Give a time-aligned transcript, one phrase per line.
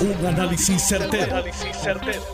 [0.00, 1.44] Un análisis certero,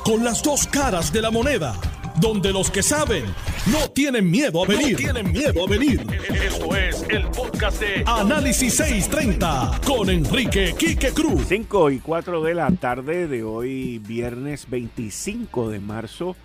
[0.04, 1.74] Con las dos caras de la moneda.
[2.20, 3.24] Donde los que saben
[3.72, 4.96] no tienen miedo a venir.
[4.96, 6.00] tienen miedo a venir.
[6.44, 11.46] Esto es el podcast de Análisis 630 con Enrique Quique Cruz.
[11.48, 16.36] 5 y 4 de la tarde de hoy, viernes 25 de marzo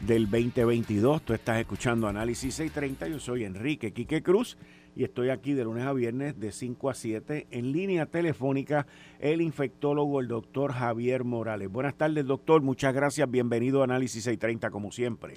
[0.00, 1.22] del 2022.
[1.22, 3.08] Tú estás escuchando Análisis 630.
[3.08, 4.58] Yo soy Enrique Quique Cruz
[4.96, 8.86] y estoy aquí de lunes a viernes de 5 a 7 en línea telefónica
[9.20, 11.70] el infectólogo, el doctor Javier Morales.
[11.70, 12.62] Buenas tardes, doctor.
[12.62, 13.30] Muchas gracias.
[13.30, 15.34] Bienvenido a Análisis 630 como siempre.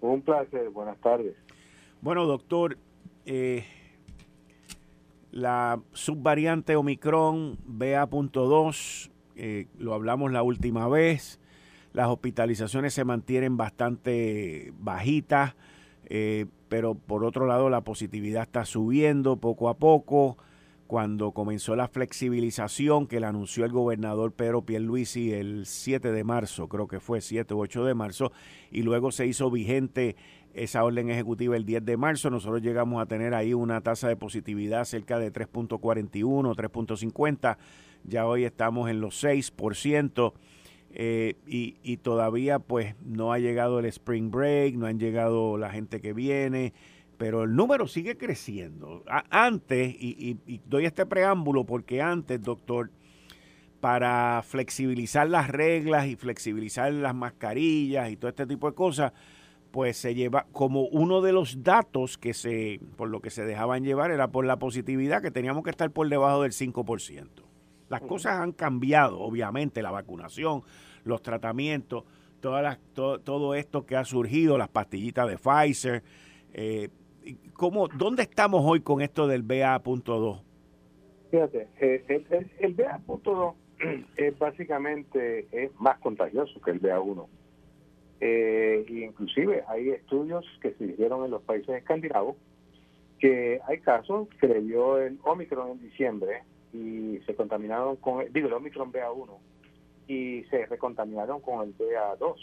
[0.00, 0.70] Un placer.
[0.70, 1.34] Buenas tardes.
[2.00, 2.78] Bueno, doctor,
[3.24, 3.64] eh,
[5.32, 11.40] la subvariante Omicron BA.2, eh, lo hablamos la última vez,
[11.92, 15.56] las hospitalizaciones se mantienen bastante bajitas.
[16.06, 20.36] Eh, pero por otro lado la positividad está subiendo poco a poco.
[20.86, 26.68] Cuando comenzó la flexibilización que le anunció el gobernador Pedro Pierluisi el 7 de marzo,
[26.68, 28.30] creo que fue 7 u 8 de marzo,
[28.70, 30.14] y luego se hizo vigente
[30.54, 34.14] esa orden ejecutiva el 10 de marzo, nosotros llegamos a tener ahí una tasa de
[34.14, 37.56] positividad cerca de 3.41, 3.50,
[38.04, 40.34] ya hoy estamos en los 6%.
[40.98, 46.00] Eh, y, todavía pues no ha llegado el spring break, no han llegado la gente
[46.00, 46.72] que viene,
[47.18, 49.04] pero el número sigue creciendo.
[49.28, 52.90] antes, y, doy este preámbulo porque antes, doctor,
[53.80, 59.12] para flexibilizar las reglas y flexibilizar las mascarillas y todo este tipo de cosas,
[59.72, 63.84] pues se lleva como uno de los datos que se, por lo que se dejaban
[63.84, 67.45] llevar era por la positividad, que teníamos que estar por debajo del 5%.
[67.88, 70.62] Las cosas han cambiado, obviamente, la vacunación,
[71.04, 72.04] los tratamientos,
[72.40, 76.02] todas las, todo, esto que ha surgido, las pastillitas de Pfizer.
[76.52, 76.88] Eh,
[77.52, 80.42] ¿cómo, ¿Dónde estamos hoy con esto del BA.2?
[81.30, 83.54] Fíjate, eh, el, el, BA.2
[84.16, 87.26] es básicamente es más contagioso que el BA1.
[88.20, 92.36] Eh, inclusive hay estudios que se hicieron en los países escandinavos
[93.18, 96.42] que hay casos que le dio el Omicron en diciembre
[96.76, 99.30] y se contaminaron con, digo, el Omicron BA1
[100.08, 102.36] y se recontaminaron con el BA2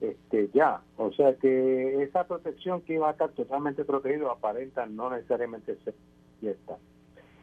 [0.00, 0.80] este, ya.
[0.96, 5.94] O sea que esa protección que iba a estar totalmente protegido aparenta no necesariamente ser
[6.40, 6.78] cierta.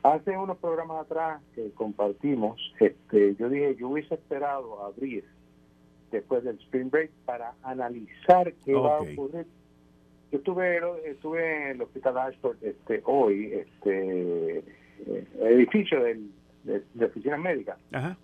[0.04, 5.26] Hace unos programas atrás que compartimos, este, yo dije, yo hubiese esperado abrir
[6.12, 9.46] después del Spring Break para analizar qué va a ocurrir.
[10.32, 14.64] Yo estuve, estuve en el Hospital Ashford este, hoy, este,
[15.42, 16.30] edificio del,
[16.64, 17.78] de, de oficinas médicas.
[17.92, 18.18] Ajá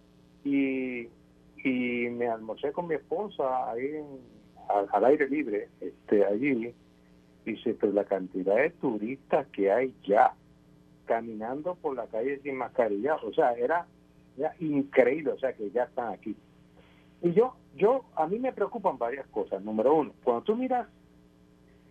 [0.43, 1.07] y,
[1.63, 4.01] y me almorcé con mi esposa ahí
[4.91, 6.73] al, aire libre, este allí,
[7.45, 10.33] dice, pero la cantidad de turistas que hay ya
[11.05, 13.85] caminando por la calle sin mascarilla, o sea, era,
[14.37, 16.35] era increíble, o sea, que ya están aquí.
[17.21, 19.61] Y yo, yo, a mí me preocupan varias cosas.
[19.63, 20.87] Número uno, cuando tú miras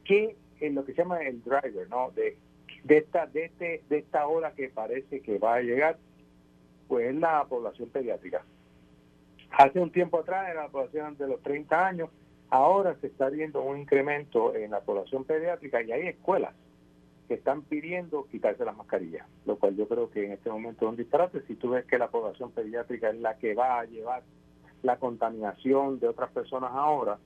[0.04, 2.10] que en lo que se llama el driver, ¿no?
[2.10, 2.37] De,
[2.84, 5.98] de esta, de este, de esta hora que parece que va a llegar,
[6.88, 8.44] pues es la población pediátrica.
[9.53, 12.10] Hace un tiempo atrás era la población de los 30 años,
[12.50, 16.54] ahora se está viendo un incremento en la población pediátrica y hay escuelas
[17.28, 20.91] que están pidiendo quitarse las mascarillas, lo cual yo creo que en este momento es
[20.91, 21.42] un disparate.
[21.47, 24.22] Si tú ves que la población pediátrica es la que va a llevar
[24.82, 27.19] la contaminación de otras personas ahora,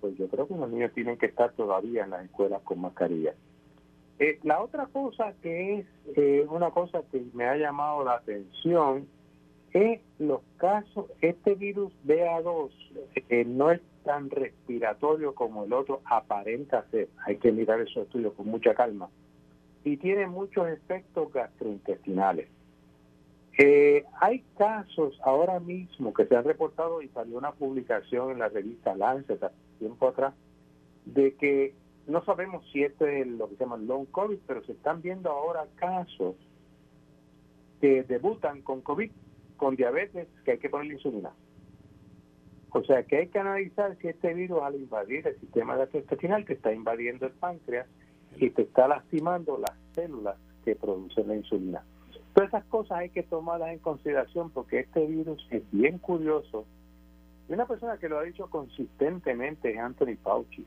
[0.00, 3.36] pues yo creo que los niños tienen que estar todavía en las escuelas con mascarillas.
[4.18, 5.86] Eh, la otra cosa que es
[6.16, 9.08] eh, una cosa que me ha llamado la atención
[9.72, 12.70] es los casos, este virus BA2
[13.28, 18.34] eh, no es tan respiratorio como el otro aparenta ser, hay que mirar esos estudios
[18.34, 19.08] con mucha calma,
[19.82, 22.48] y tiene muchos efectos gastrointestinales.
[24.20, 28.94] hay casos ahora mismo que se han reportado y salió una publicación en la revista
[28.94, 29.40] Lancet
[29.80, 30.34] tiempo atrás
[31.04, 31.74] de que
[32.06, 35.30] no sabemos si este es lo que se llama long COVID, pero se están viendo
[35.30, 36.36] ahora casos
[37.80, 39.10] que debutan con COVID,
[39.56, 41.32] con diabetes, que hay que ponerle insulina.
[42.70, 46.54] O sea que hay que analizar si este virus al invadir el sistema gastrointestinal te
[46.54, 47.86] está invadiendo el páncreas
[48.36, 51.84] y te está lastimando las células que producen la insulina.
[52.34, 56.66] Todas esas cosas hay que tomarlas en consideración porque este virus es bien curioso.
[57.48, 60.66] Y una persona que lo ha dicho consistentemente es Anthony Fauci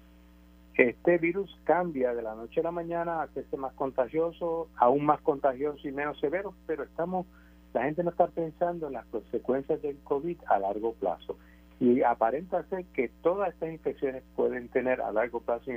[0.77, 5.19] este virus cambia de la noche a la mañana a hacerse más contagioso, aún más
[5.21, 7.25] contagioso y menos severo, pero estamos,
[7.73, 11.37] la gente no está pensando en las consecuencias del COVID a largo plazo.
[11.79, 15.71] Y aparenta ser que todas estas infecciones pueden tener a largo plazo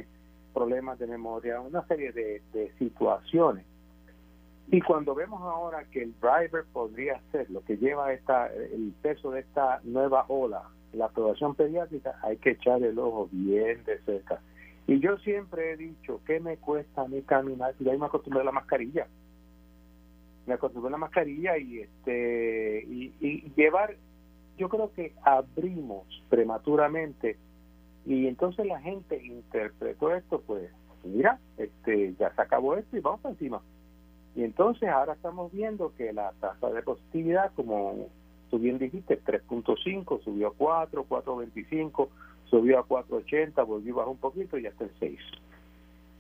[0.53, 3.65] problemas de memoria, una serie de, situaciones.
[4.71, 9.31] Y cuando vemos ahora que el driver podría ser lo que lleva esta el peso
[9.31, 10.63] de esta nueva ola,
[10.93, 14.41] la aprobación pediátrica, hay que echar el ojo bien de cerca.
[14.87, 17.75] Y yo siempre he dicho, ¿qué me cuesta a mí caminar?
[17.79, 19.07] Y ahí me acostumbré a la mascarilla.
[20.47, 23.97] Me acostumbré a la mascarilla y este y llevar,
[24.59, 27.37] yo creo que abrimos prematuramente
[28.07, 30.71] y entonces la gente interpretó esto, pues,
[31.05, 33.61] mira, este ya se acabó esto y vamos para encima.
[34.35, 38.09] Y entonces ahora estamos viendo que la tasa de positividad, como
[38.49, 42.09] tú bien dijiste, 3.5, subió a 4, 4.25,
[42.51, 45.19] subió a 4.80, volvió a bajar un poquito y hasta el 6.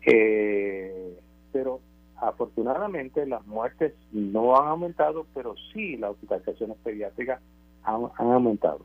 [0.06, 1.18] Eh,
[1.52, 1.80] pero
[2.16, 7.40] afortunadamente las muertes no han aumentado, pero sí las hospitalizaciones pediátricas
[7.82, 8.84] han aumentado.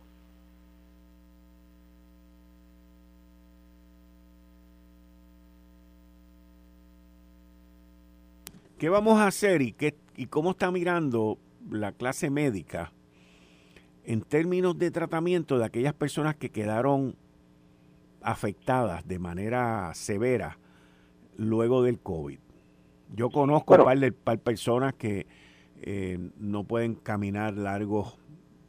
[8.77, 11.37] ¿Qué vamos a hacer y, qué, y cómo está mirando
[11.69, 12.91] la clase médica
[14.03, 17.15] en términos de tratamiento de aquellas personas que quedaron
[18.25, 20.57] afectadas de manera severa
[21.37, 22.39] luego del COVID?
[23.13, 25.27] Yo conozco un par de personas que
[25.81, 28.17] eh, no pueden caminar largos,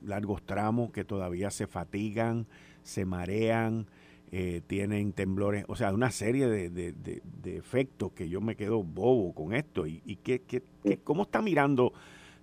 [0.03, 2.47] largos tramos, que todavía se fatigan,
[2.82, 3.87] se marean,
[4.32, 9.32] eh, tienen temblores, o sea, una serie de, de, efectos que yo me quedo bobo
[9.32, 9.87] con esto.
[9.87, 10.62] ¿Y, y qué, qué,
[11.05, 11.93] cómo está mirando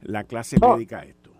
[0.01, 1.31] la clase médica esto?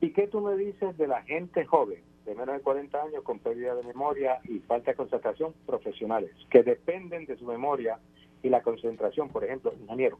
[0.00, 3.38] ¿Y qué tú me dices de la gente joven, de menos de 40 años, con
[3.38, 7.98] pérdida de memoria y falta de concentración, profesionales, que dependen de su memoria
[8.42, 10.18] y la concentración, por ejemplo, ingeniero,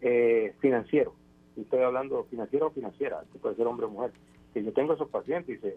[0.00, 1.14] eh, financiero,
[1.56, 4.12] estoy hablando financiero o financiera, puede ser hombre o mujer,
[4.52, 5.68] que yo tengo esos pacientes y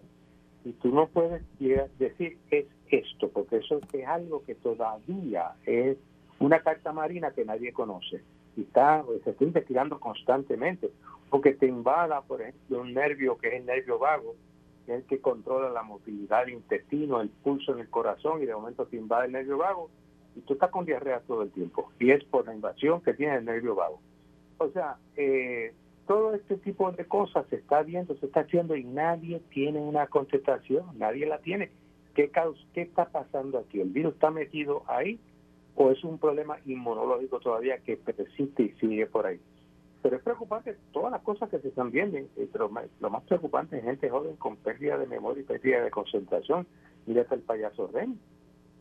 [0.67, 1.43] y tú no puedes
[1.97, 5.97] decir es esto, porque eso es algo que todavía es
[6.39, 8.21] una carta marina que nadie conoce
[8.57, 10.89] y está, se está investigando constantemente,
[11.29, 14.35] porque te invada, por ejemplo, un nervio que es el nervio vago,
[14.87, 18.85] es que controla la movilidad del intestino, el pulso en el corazón, y de momento
[18.85, 19.89] te invade el nervio vago,
[20.35, 23.35] y tú estás con diarrea todo el tiempo, y es por la invasión que tiene
[23.35, 23.99] el nervio vago.
[24.59, 25.73] O sea, eh,
[26.07, 30.07] todo este tipo de cosas se está viendo, se está haciendo y nadie tiene una
[30.07, 31.69] contestación, nadie la tiene.
[32.15, 32.31] ¿Qué,
[32.73, 33.81] ¿Qué está pasando aquí?
[33.81, 35.19] ¿El virus está metido ahí
[35.75, 39.39] o es un problema inmunológico todavía que persiste y sigue por ahí?
[40.01, 42.17] Pero es preocupante todas las cosas que se están viendo,
[42.51, 46.67] pero lo más preocupante es gente joven con pérdida de memoria y pérdida de concentración.
[47.05, 48.19] Mira hasta el payaso Ren.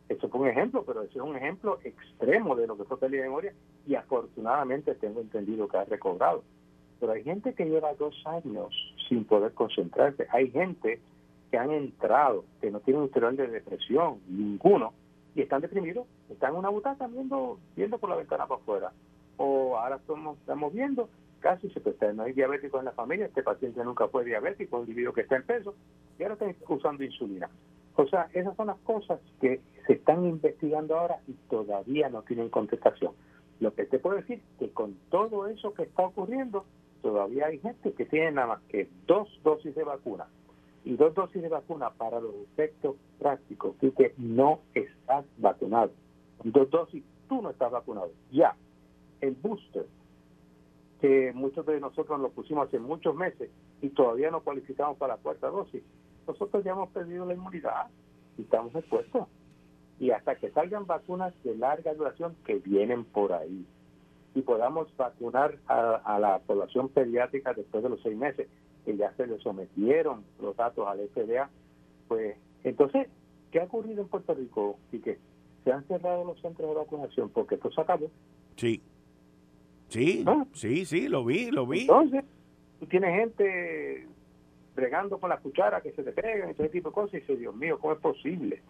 [0.09, 3.23] Eso fue un ejemplo, pero eso es un ejemplo extremo de lo que fue pérdida
[3.23, 3.53] de memoria
[3.85, 6.43] y afortunadamente tengo entendido que ha recobrado.
[6.99, 8.73] Pero hay gente que lleva dos años
[9.09, 10.27] sin poder concentrarse.
[10.31, 10.99] Hay gente
[11.51, 14.93] que han entrado, que no tienen un historial de depresión, ninguno,
[15.35, 18.91] y están deprimidos, están en una butaca viendo, viendo por la ventana para afuera.
[19.37, 23.43] O ahora estamos, estamos viendo, casi se pues, no hay diabéticos en la familia, este
[23.43, 25.75] paciente nunca fue diabético, un individuo que está en peso,
[26.17, 27.49] y ahora están usando insulina.
[27.95, 32.49] O sea, esas son las cosas que se están investigando ahora y todavía no tienen
[32.49, 33.13] contestación.
[33.59, 36.65] Lo que te puedo decir que con todo eso que está ocurriendo,
[37.01, 40.27] todavía hay gente que tiene nada más que dos dosis de vacuna
[40.85, 45.91] y dos dosis de vacuna para los efectos prácticos, tú que no estás vacunado.
[46.43, 48.11] Dos dosis, tú no estás vacunado.
[48.31, 48.55] Ya,
[49.21, 49.85] el booster,
[51.01, 53.49] que muchos de nosotros lo pusimos hace muchos meses
[53.81, 55.83] y todavía no cualificamos para la cuarta dosis,
[56.27, 57.87] nosotros ya hemos perdido la inmunidad
[58.37, 59.27] y estamos expuestos.
[59.99, 63.65] Y hasta que salgan vacunas de larga duración que vienen por ahí
[64.35, 68.47] y podamos vacunar a, la población pediátrica después de los seis meses,
[68.85, 71.49] que ya se le sometieron los datos al FDA,
[72.07, 73.07] pues entonces,
[73.51, 74.77] ¿qué ha ocurrido en Puerto Rico?
[74.91, 75.17] Y que
[75.63, 78.11] se han cerrado los centros de vacunación porque esto se acabó.
[78.57, 78.81] Sí,
[79.89, 81.81] sí, sí, sí, lo vi, lo vi.
[81.81, 82.23] Entonces,
[82.79, 84.07] tú tienes gente
[84.75, 87.19] bregando con la cuchara que se te pegan y todo ese tipo de cosas y
[87.19, 88.61] dices, Dios mío, ¿cómo es posible?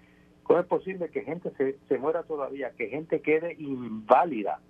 [0.43, 4.62] ¿Cómo es posible que gente se, se muera todavía, que gente quede inválida?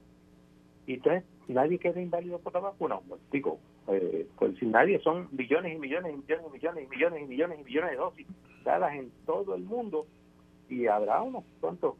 [0.87, 2.99] Y entonces nadie queda inválido por la vacuna.
[3.31, 7.21] Digo, eh, pues si nadie, son millones y millones y millones y millones y millones
[7.21, 8.27] y millones y millones de dosis
[8.63, 10.07] dadas en todo el mundo
[10.69, 11.95] y habrá unos cuantos,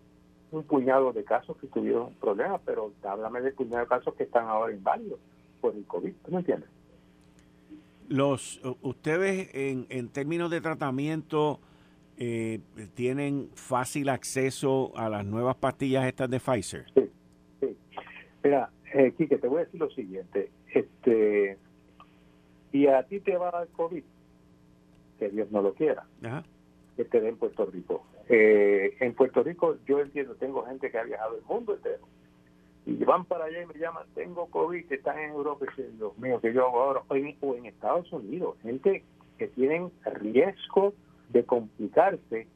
[0.51, 4.47] un puñado de casos que tuvieron problemas, pero háblame del puñado de casos que están
[4.47, 5.19] ahora inválidos
[5.61, 6.69] por el COVID, ¿tú me entiendes?
[8.07, 11.59] Los, ustedes en, en términos de tratamiento
[12.17, 12.61] eh,
[12.95, 16.85] tienen fácil acceso a las nuevas pastillas estas de Pfizer.
[16.93, 17.09] Sí,
[17.59, 17.77] sí.
[18.43, 20.49] Mira, eh, Quique, te voy a decir lo siguiente.
[20.73, 21.57] Este,
[22.71, 24.03] y a ti te va a dar COVID,
[25.19, 26.05] que Dios no lo quiera,
[26.95, 28.05] que te dé en Puerto Rico.
[28.29, 32.05] Eh, en Puerto Rico, yo entiendo, tengo gente que ha viajado el mundo entero
[32.85, 36.41] y van para allá y me llaman, tengo COVID, están en Europa, y dicen, Dios
[36.41, 37.01] que yo hago ahora?
[37.09, 39.03] O en, o en Estados Unidos, gente
[39.37, 40.93] que tienen riesgo
[41.29, 42.47] de complicarse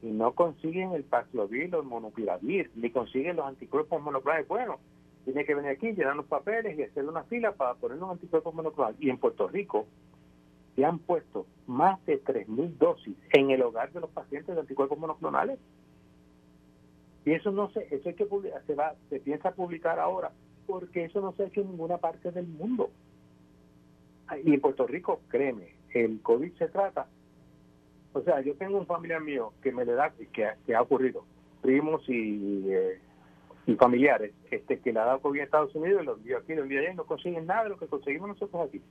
[0.00, 4.46] y no consiguen el Paxlovid o el Monopiravir, ni consiguen los anticuerpos monoclonales.
[4.46, 4.78] Bueno,
[5.24, 8.54] tiene que venir aquí, llenar los papeles y hacer una fila para poner los anticuerpos
[8.54, 9.00] monoclonales.
[9.00, 9.86] Y en Puerto Rico
[10.74, 14.98] se han puesto más de 3.000 dosis en el hogar de los pacientes de anticuerpos
[14.98, 15.58] monoclonales.
[17.24, 18.26] Y eso no se, eso hay que
[18.66, 20.32] se va, se piensa publicar ahora,
[20.66, 22.90] porque eso no se ha hecho en ninguna parte del mundo.
[24.44, 27.06] Y en Puerto Rico, créeme, el COVID se trata.
[28.14, 31.24] O sea, yo tengo un familiar mío que me le da, que, que ha ocurrido,
[31.60, 33.00] primos y, eh,
[33.66, 36.54] y familiares, este que le ha dado COVID en Estados Unidos y los envió aquí,
[36.54, 38.82] los envió allá y no consiguen nada de lo que conseguimos nosotros aquí.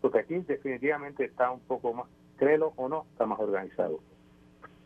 [0.00, 4.00] Porque aquí definitivamente está un poco más, créelo o no, está más organizado.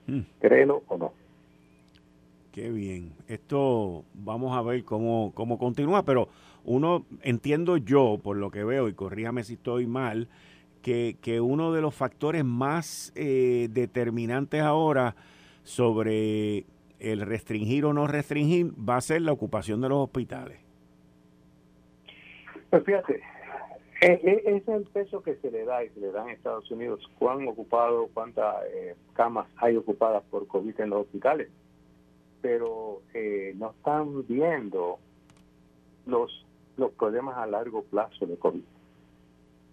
[0.06, 0.21] Mm.
[0.40, 1.12] Créelo o no.
[2.52, 3.12] Qué bien.
[3.26, 6.28] Esto vamos a ver cómo, cómo continúa, pero
[6.64, 10.28] uno, entiendo yo, por lo que veo, y corríjame si estoy mal,
[10.83, 15.16] que, que uno de los factores más eh, determinantes ahora
[15.64, 16.64] sobre
[17.00, 20.59] el restringir o no restringir va a ser la ocupación de los hospitales.
[22.71, 23.21] Pues fíjate,
[24.12, 27.00] ese es el peso que se le da y se le da en Estados Unidos.
[27.18, 31.50] ¿Cuán ocupado, cuántas eh, camas hay ocupadas por COVID en los hospitales?
[32.44, 34.99] pero eh, no están viendo
[36.04, 36.44] los,
[36.76, 38.62] los problemas a largo plazo de COVID.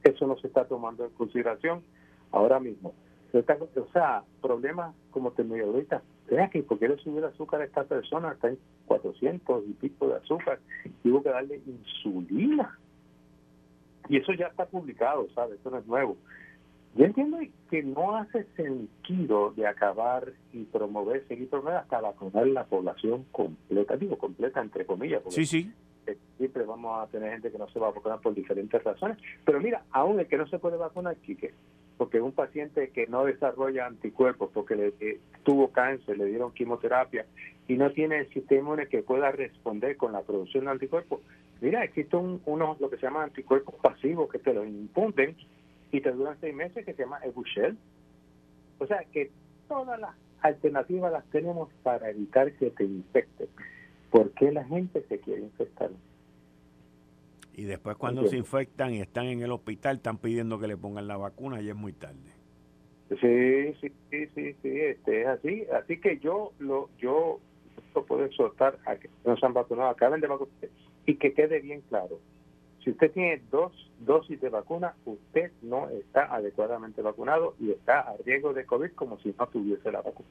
[0.06, 1.84] Eso no se está tomando en consideración
[2.32, 2.94] ahora mismo.
[3.34, 7.84] O sea, problemas como ahorita, vea que ¿por qué le subió el azúcar a esta
[7.84, 8.32] persona?
[8.32, 10.60] Está en 400 y pico de azúcar.
[11.04, 12.80] Y que darle insulina.
[14.12, 15.58] Y eso ya está publicado, ¿sabes?
[15.58, 16.18] Eso no es nuevo.
[16.96, 17.38] Yo entiendo
[17.70, 23.96] que no hace sentido de acabar y promover, seguir promoviendo hasta vacunar la población completa,
[23.96, 26.16] digo completa entre comillas, porque sí, sí.
[26.38, 29.18] siempre vamos a tener gente que no se va a vacunar por diferentes razones.
[29.46, 31.54] Pero mira, aún el que no se puede vacunar, Quique,
[31.98, 37.26] porque un paciente que no desarrolla anticuerpos porque le, eh, tuvo cáncer, le dieron quimioterapia
[37.70, 41.22] y no tiene el sistema que pueda responder con la producción de anticuerpos,
[41.62, 45.36] mira, existen unos lo que se llaman anticuerpos pasivos que te los impunden
[45.92, 47.78] y te duran seis meses que se llama Ebushel.
[48.80, 49.32] O sea que
[49.68, 53.48] todas las alternativas las tenemos para evitar que te infecten.
[54.10, 55.92] ¿Por qué la gente se quiere infectar?
[57.54, 61.08] Y después cuando se infectan y están en el hospital están pidiendo que le pongan
[61.08, 62.32] la vacuna y es muy tarde.
[63.10, 65.66] Sí, sí, sí, sí, sí, este, es así.
[65.74, 67.40] Así que yo lo yo
[68.08, 70.70] puedo exhortar a que no se han vacunado, acaben de vacunarse
[71.12, 72.20] y que quede bien claro
[72.84, 78.16] si usted tiene dos dosis de vacuna, usted no está adecuadamente vacunado y está a
[78.26, 80.30] riesgo de COVID como si no tuviese la vacuna.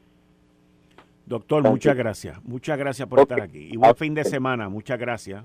[1.27, 2.43] Doctor, muchas gracias.
[2.43, 3.69] Muchas gracias por estar aquí.
[3.71, 4.69] Y buen fin de semana.
[4.69, 5.45] Muchas gracias.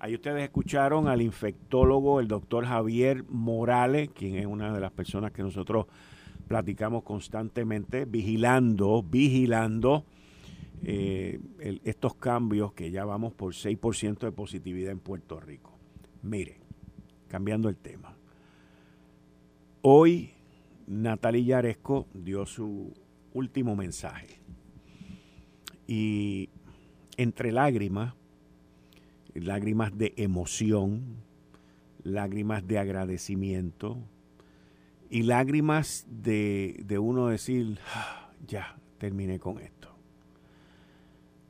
[0.00, 5.30] Ahí ustedes escucharon al infectólogo, el doctor Javier Morales, quien es una de las personas
[5.30, 5.86] que nosotros
[6.48, 10.04] platicamos constantemente, vigilando, vigilando
[10.84, 11.40] eh,
[11.84, 15.76] estos cambios que ya vamos por 6% de positividad en Puerto Rico.
[16.22, 16.60] Mire,
[17.28, 18.16] cambiando el tema.
[19.82, 20.32] Hoy
[20.86, 22.92] Natalia Yaresco dio su
[23.32, 24.40] último mensaje.
[25.86, 26.50] Y
[27.16, 28.14] entre lágrimas,
[29.34, 31.16] lágrimas de emoción,
[32.02, 33.98] lágrimas de agradecimiento
[35.10, 39.97] y lágrimas de, de uno decir, ah, ya, terminé con esto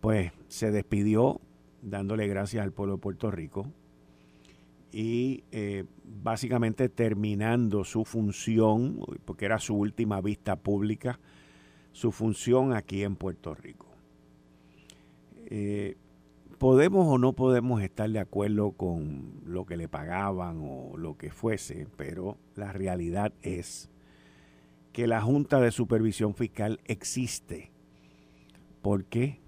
[0.09, 1.39] pues se despidió
[1.83, 3.67] dándole gracias al pueblo de Puerto Rico
[4.91, 5.85] y eh,
[6.23, 11.21] básicamente terminando su función, porque era su última vista pública,
[11.93, 13.85] su función aquí en Puerto Rico.
[15.45, 15.99] Eh,
[16.57, 21.31] podemos o no podemos estar de acuerdo con lo que le pagaban o lo que
[21.31, 23.91] fuese, pero la realidad es
[24.95, 27.73] que la Junta de Supervisión Fiscal existe.
[28.81, 29.47] ¿Por qué?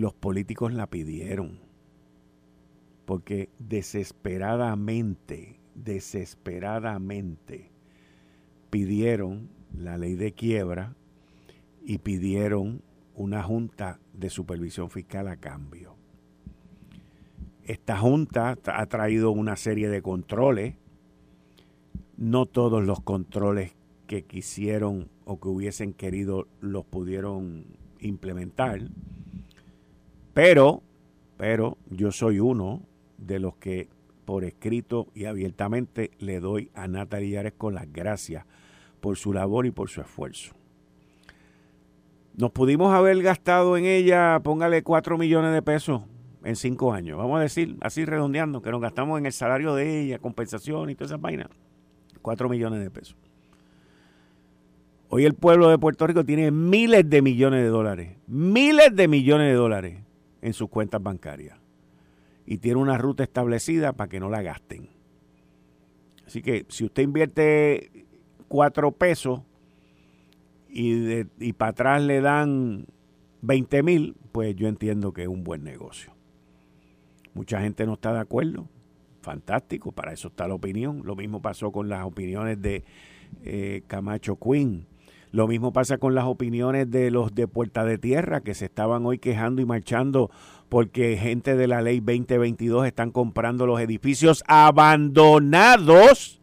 [0.00, 1.60] Los políticos la pidieron,
[3.04, 7.70] porque desesperadamente, desesperadamente
[8.70, 10.94] pidieron la ley de quiebra
[11.84, 12.82] y pidieron
[13.14, 15.96] una junta de supervisión fiscal a cambio.
[17.64, 20.76] Esta junta ha traído una serie de controles,
[22.16, 23.76] no todos los controles
[24.06, 27.66] que quisieron o que hubiesen querido los pudieron
[28.00, 28.80] implementar
[30.34, 30.82] pero,
[31.36, 32.82] pero yo soy uno
[33.18, 33.88] de los que
[34.24, 38.46] por escrito y abiertamente le doy a Natalia Yares con las gracias
[39.00, 40.54] por su labor y por su esfuerzo.
[42.36, 46.02] Nos pudimos haber gastado en ella, póngale 4 millones de pesos
[46.44, 47.18] en 5 años.
[47.18, 50.94] Vamos a decir, así redondeando, que nos gastamos en el salario de ella, compensación y
[50.94, 51.50] toda esa vaina.
[52.22, 53.16] 4 millones de pesos.
[55.08, 59.48] Hoy el pueblo de Puerto Rico tiene miles de millones de dólares, miles de millones
[59.48, 59.98] de dólares
[60.42, 61.58] en sus cuentas bancarias.
[62.46, 64.88] Y tiene una ruta establecida para que no la gasten.
[66.26, 68.06] Así que si usted invierte
[68.48, 69.42] 4 pesos
[70.68, 72.86] y, y para atrás le dan
[73.42, 76.12] 20 mil, pues yo entiendo que es un buen negocio.
[77.34, 78.68] Mucha gente no está de acuerdo.
[79.22, 81.02] Fantástico, para eso está la opinión.
[81.04, 82.84] Lo mismo pasó con las opiniones de
[83.44, 84.86] eh, Camacho Quinn.
[85.32, 89.06] Lo mismo pasa con las opiniones de los de Puerta de Tierra que se estaban
[89.06, 90.30] hoy quejando y marchando
[90.68, 96.40] porque gente de la ley 2022 están comprando los edificios abandonados.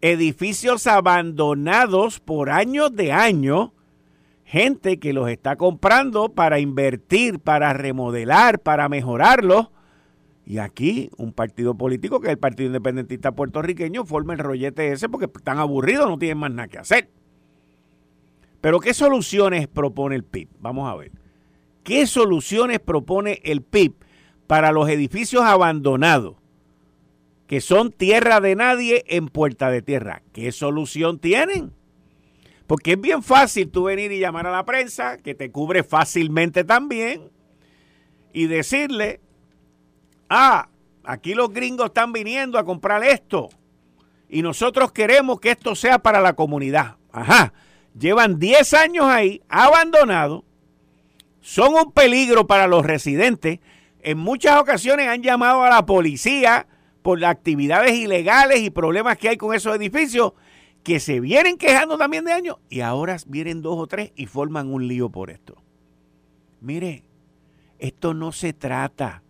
[0.00, 3.70] Edificios abandonados por años de años.
[4.44, 9.68] Gente que los está comprando para invertir, para remodelar, para mejorarlos
[10.50, 15.08] y aquí un partido político que es el Partido Independentista Puertorriqueño forma el rollete ese
[15.08, 17.08] porque están aburridos, no tienen más nada que hacer.
[18.60, 20.48] Pero ¿qué soluciones propone el PIB?
[20.58, 21.12] Vamos a ver.
[21.82, 23.94] ¿Qué soluciones propone el PIB
[24.46, 26.36] para los edificios abandonados
[27.46, 30.22] que son tierra de nadie en puerta de tierra?
[30.32, 31.72] ¿Qué solución tienen?
[32.66, 36.62] Porque es bien fácil tú venir y llamar a la prensa, que te cubre fácilmente
[36.62, 37.30] también,
[38.32, 39.20] y decirle,
[40.28, 40.68] ah,
[41.02, 43.48] aquí los gringos están viniendo a comprar esto
[44.28, 46.96] y nosotros queremos que esto sea para la comunidad.
[47.10, 47.52] Ajá,
[47.98, 50.44] llevan 10 años ahí, abandonados,
[51.40, 53.60] son un peligro para los residentes.
[54.02, 56.66] En muchas ocasiones han llamado a la policía
[57.02, 60.32] por las actividades ilegales y problemas que hay con esos edificios
[60.82, 64.72] que se vienen quejando también de años y ahora vienen dos o tres y forman
[64.72, 65.56] un lío por esto.
[66.60, 67.04] Mire,
[67.78, 69.22] esto no se trata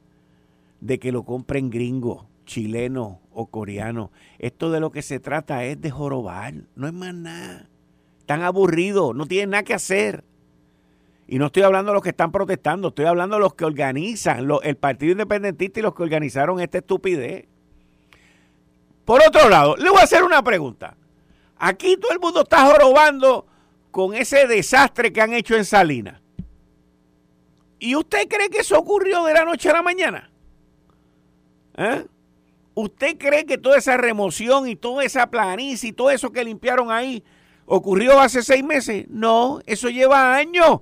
[0.81, 4.11] de que lo compren gringos, chilenos o coreanos.
[4.39, 7.70] Esto de lo que se trata es de jorobar, no es más nada.
[8.31, 10.23] Están aburridos, no tienen nada que hacer.
[11.27, 14.49] Y no estoy hablando de los que están protestando, estoy hablando de los que organizan,
[14.63, 17.49] el Partido Independentista y los que organizaron esta estupidez.
[19.05, 20.97] Por otro lado, le voy a hacer una pregunta.
[21.57, 23.49] Aquí todo el mundo está jorobando
[23.91, 26.23] con ese desastre que han hecho en Salinas.
[27.81, 30.31] ¿Y usted cree que eso ocurrió de la noche a la mañana?
[31.77, 32.07] ¿Eh?
[32.75, 36.93] ¿Usted cree que toda esa remoción y toda esa planicie y todo eso que limpiaron
[36.93, 37.25] ahí
[37.71, 39.07] ocurrió hace seis meses?
[39.09, 40.81] No, eso lleva años.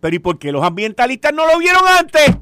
[0.00, 2.36] Pero ¿y por qué los ambientalistas no lo vieron antes?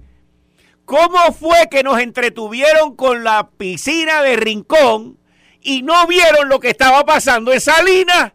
[0.87, 5.19] ¿Cómo fue que nos entretuvieron con la piscina de Rincón
[5.61, 8.33] y no vieron lo que estaba pasando en Salinas?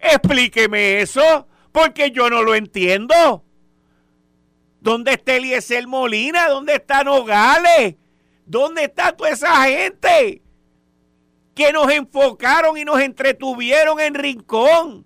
[0.00, 3.44] Explíqueme eso, porque yo no lo entiendo.
[4.80, 6.48] ¿Dónde está Eliezer Molina?
[6.48, 7.96] ¿Dónde está Nogales?
[8.46, 10.42] ¿Dónde está toda esa gente
[11.58, 15.04] que nos enfocaron y nos entretuvieron en Rincón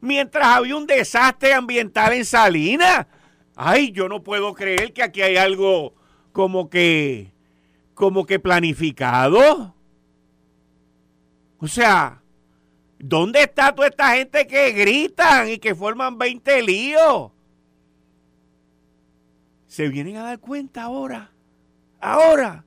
[0.00, 3.06] mientras había un desastre ambiental en Salinas?
[3.54, 5.94] Ay, yo no puedo creer que aquí hay algo
[6.32, 7.32] como que
[7.94, 9.76] como que planificado.
[11.58, 12.20] O sea,
[12.98, 17.30] ¿dónde está toda esta gente que gritan y que forman 20 líos?
[19.68, 21.30] Se vienen a dar cuenta ahora.
[22.00, 22.65] Ahora.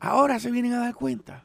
[0.00, 1.44] Ahora se vienen a dar cuenta.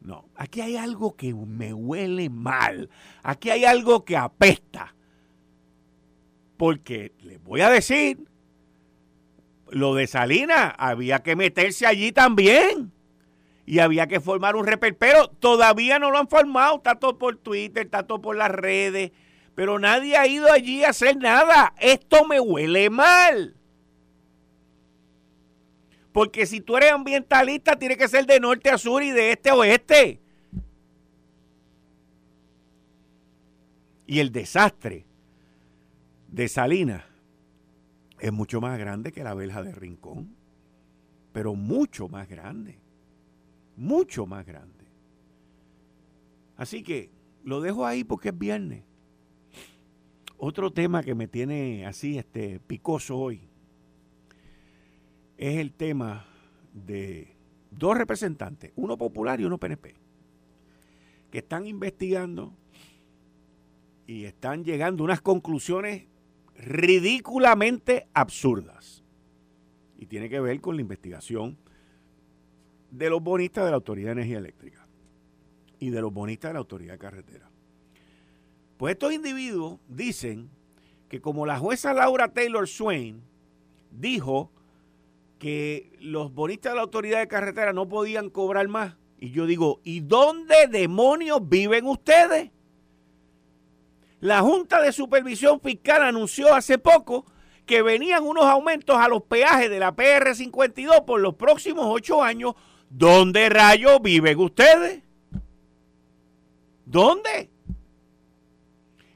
[0.00, 2.90] No, aquí hay algo que me huele mal.
[3.22, 4.94] Aquí hay algo que apesta.
[6.58, 8.18] Porque les voy a decir,
[9.70, 12.92] lo de Salinas, había que meterse allí también.
[13.66, 15.28] Y había que formar un reperpero.
[15.28, 16.76] Todavía no lo han formado.
[16.76, 19.12] Está todo por Twitter, está todo por las redes.
[19.54, 21.72] Pero nadie ha ido allí a hacer nada.
[21.78, 23.56] Esto me huele mal.
[26.14, 29.50] Porque si tú eres ambientalista, tiene que ser de norte a sur y de este
[29.50, 30.20] a oeste.
[34.06, 35.06] Y el desastre
[36.28, 37.02] de Salinas
[38.20, 40.36] es mucho más grande que la verja de Rincón.
[41.32, 42.78] Pero mucho más grande.
[43.76, 44.84] Mucho más grande.
[46.56, 47.10] Así que
[47.42, 48.84] lo dejo ahí porque es viernes.
[50.36, 53.48] Otro tema que me tiene así este picoso hoy
[55.36, 56.26] es el tema
[56.72, 57.36] de
[57.70, 59.94] dos representantes, uno popular y uno PNP,
[61.30, 62.54] que están investigando
[64.06, 66.06] y están llegando a unas conclusiones
[66.56, 69.02] ridículamente absurdas.
[69.98, 71.58] Y tiene que ver con la investigación
[72.90, 74.86] de los bonistas de la Autoridad de Energía Eléctrica
[75.78, 77.50] y de los bonistas de la Autoridad de Carretera.
[78.76, 80.50] Pues estos individuos dicen
[81.08, 83.22] que como la jueza Laura Taylor Swain
[83.90, 84.50] dijo
[85.38, 89.80] que los bonistas de la autoridad de carretera no podían cobrar más, y yo digo,
[89.84, 92.50] ¿y dónde demonios viven ustedes?
[94.20, 97.26] La Junta de Supervisión Fiscal anunció hace poco
[97.66, 102.54] que venían unos aumentos a los peajes de la PR52 por los próximos ocho años.
[102.90, 105.02] ¿Dónde rayos viven ustedes?
[106.84, 107.50] ¿Dónde?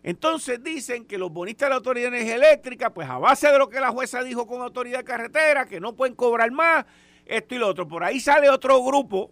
[0.08, 3.58] Entonces dicen que los bonistas de la Autoridad de Energía Eléctrica, pues a base de
[3.58, 6.86] lo que la jueza dijo con Autoridad Carretera, que no pueden cobrar más,
[7.26, 7.86] esto y lo otro.
[7.86, 9.30] Por ahí sale otro grupo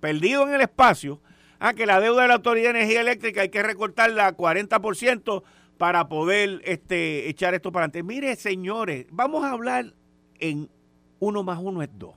[0.00, 1.22] perdido en el espacio,
[1.60, 5.42] a que la deuda de la Autoridad de Energía Eléctrica hay que recortarla a 40%
[5.78, 8.02] para poder este, echar esto para adelante.
[8.02, 9.94] Mire, señores, vamos a hablar
[10.40, 10.68] en
[11.20, 12.16] uno más uno es dos.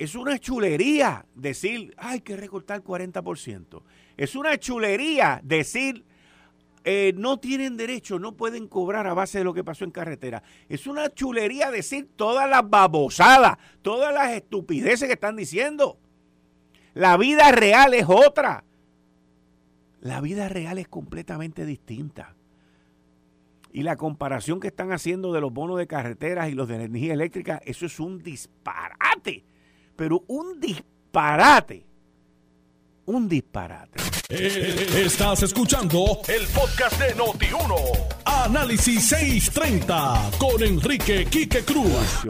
[0.00, 3.82] Es una chulería decir, hay que recortar 40%.
[4.16, 6.06] Es una chulería decir,
[6.84, 10.42] eh, no tienen derecho, no pueden cobrar a base de lo que pasó en carretera.
[10.70, 15.98] Es una chulería decir todas las babosadas, todas las estupideces que están diciendo.
[16.94, 18.64] La vida real es otra.
[20.00, 22.36] La vida real es completamente distinta.
[23.70, 27.12] Y la comparación que están haciendo de los bonos de carreteras y los de energía
[27.12, 29.49] eléctrica, eso es un disparate.
[30.00, 31.84] Pero un disparate.
[33.04, 34.00] Un disparate.
[34.30, 38.24] Eh, estás escuchando el podcast de Noti1.
[38.24, 42.24] Análisis 630 con Enrique Quique Cruz.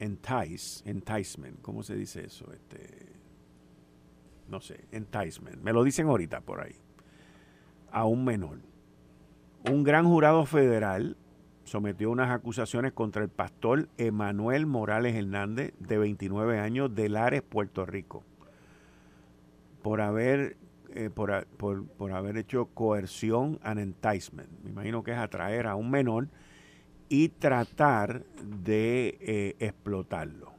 [0.00, 2.52] Entice, enticement, ¿cómo se dice eso?
[2.52, 3.12] Este,
[4.48, 5.62] no sé, enticement.
[5.62, 6.74] Me lo dicen ahorita por ahí.
[7.92, 8.58] A un menor.
[9.70, 11.16] Un gran jurado federal
[11.64, 17.84] sometió unas acusaciones contra el pastor Emanuel Morales Hernández, de 29 años, de Lares, Puerto
[17.86, 18.22] Rico,
[19.82, 20.56] por haber,
[20.94, 24.48] eh, por, por, haber hecho coerción and enticement.
[24.62, 26.28] Me imagino que es atraer a un menor
[27.08, 30.52] y tratar de eh, explotarlo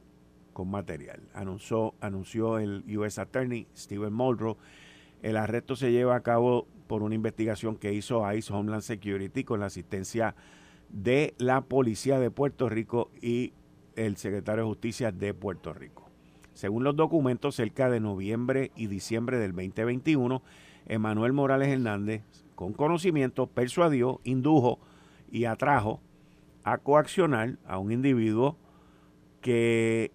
[0.52, 1.20] con material.
[1.34, 4.56] Anunció, anunció el US Attorney Stephen Muldrow.
[5.22, 9.60] El arresto se lleva a cabo por una investigación que hizo ICE Homeland Security con
[9.60, 10.34] la asistencia
[10.88, 13.52] de la Policía de Puerto Rico y
[13.96, 16.08] el Secretario de Justicia de Puerto Rico.
[16.54, 20.42] Según los documentos, cerca de noviembre y diciembre del 2021,
[20.86, 22.22] Emanuel Morales Hernández,
[22.54, 24.78] con conocimiento, persuadió, indujo
[25.30, 26.00] y atrajo
[26.64, 28.56] a coaccionar a un individuo
[29.40, 30.10] que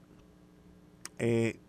[1.19, 1.59] eh,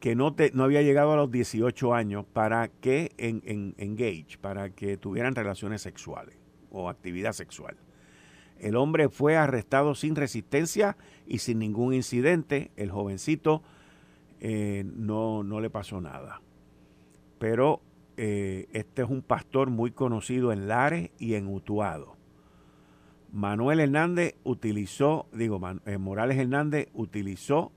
[0.00, 4.38] que no, te, no había llegado a los 18 años para que en, en, engage,
[4.40, 6.36] para que tuvieran relaciones sexuales
[6.70, 7.76] o actividad sexual.
[8.58, 12.70] El hombre fue arrestado sin resistencia y sin ningún incidente.
[12.76, 13.62] El jovencito
[14.40, 16.40] eh, no, no, le pasó nada.
[17.38, 17.80] Pero
[18.16, 22.16] eh, este es un pastor muy conocido en Lares y en Utuado.
[23.32, 25.60] Manuel Hernández utilizó, digo,
[25.98, 27.72] Morales Hernández utilizó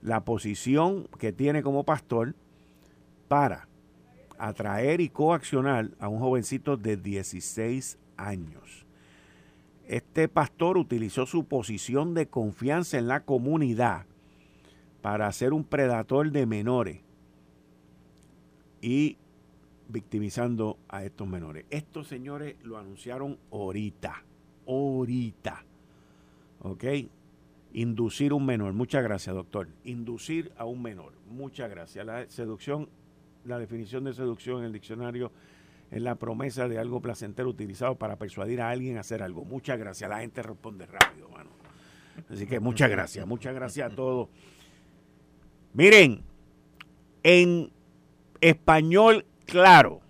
[0.00, 2.34] la posición que tiene como pastor
[3.28, 3.68] para
[4.38, 8.86] atraer y coaccionar a un jovencito de 16 años.
[9.90, 14.06] Este pastor utilizó su posición de confianza en la comunidad
[15.02, 17.00] para ser un predador de menores
[18.80, 19.16] y
[19.88, 21.64] victimizando a estos menores.
[21.70, 24.22] Estos señores lo anunciaron ahorita,
[24.64, 25.64] ahorita.
[26.60, 26.84] ¿Ok?
[27.72, 28.74] Inducir un menor.
[28.74, 29.66] Muchas gracias, doctor.
[29.82, 31.14] Inducir a un menor.
[31.28, 32.06] Muchas gracias.
[32.06, 32.88] La seducción,
[33.44, 35.32] la definición de seducción en el diccionario
[35.90, 39.44] es la promesa de algo placentero utilizado para persuadir a alguien a hacer algo.
[39.44, 40.08] Muchas gracias.
[40.08, 41.50] La gente responde rápido, mano.
[42.28, 43.26] Así que muchas gracias.
[43.26, 44.28] Muchas gracias a todos.
[45.72, 46.22] Miren,
[47.22, 47.72] en
[48.40, 50.00] español claro,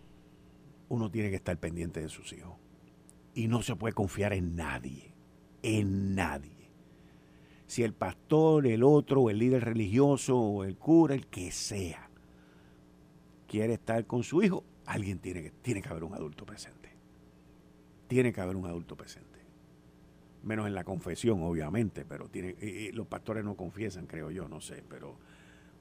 [0.89, 2.57] uno tiene que estar pendiente de sus hijos.
[3.35, 5.15] Y no se puede confiar en nadie.
[5.63, 6.61] En nadie
[7.71, 12.11] si el pastor, el otro, el líder religioso, el cura, el que sea,
[13.47, 16.91] quiere estar con su hijo, alguien tiene que, tiene que haber un adulto presente.
[18.09, 19.39] Tiene que haber un adulto presente.
[20.43, 22.57] Menos en la confesión, obviamente, pero tiene,
[22.93, 25.19] los pastores no confiesan, creo yo, no sé, pero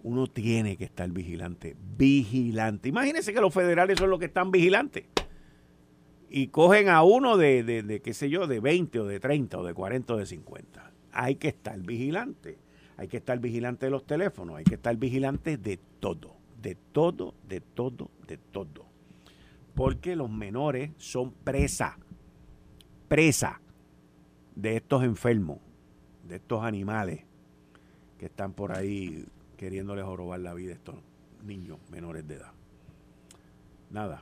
[0.03, 2.89] uno tiene que estar vigilante, vigilante.
[2.89, 5.05] Imagínense que los federales son los que están vigilantes
[6.29, 9.57] y cogen a uno de, de, de, qué sé yo, de 20 o de 30
[9.57, 12.57] o de 40 o de 50 hay que estar vigilante.
[12.97, 17.33] Hay que estar vigilante de los teléfonos, hay que estar vigilante de todo, de todo,
[17.47, 18.88] de todo, de todo.
[19.79, 21.97] Porque los menores son presa,
[23.07, 23.61] presa
[24.53, 25.59] de estos enfermos,
[26.27, 27.21] de estos animales
[28.17, 30.95] que están por ahí queriéndoles robar la vida a estos
[31.45, 32.51] niños menores de edad.
[33.89, 34.21] nada.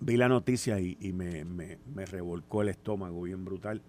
[0.00, 3.80] Vi la noticia y, me, me, revolcó el estómago bien brutal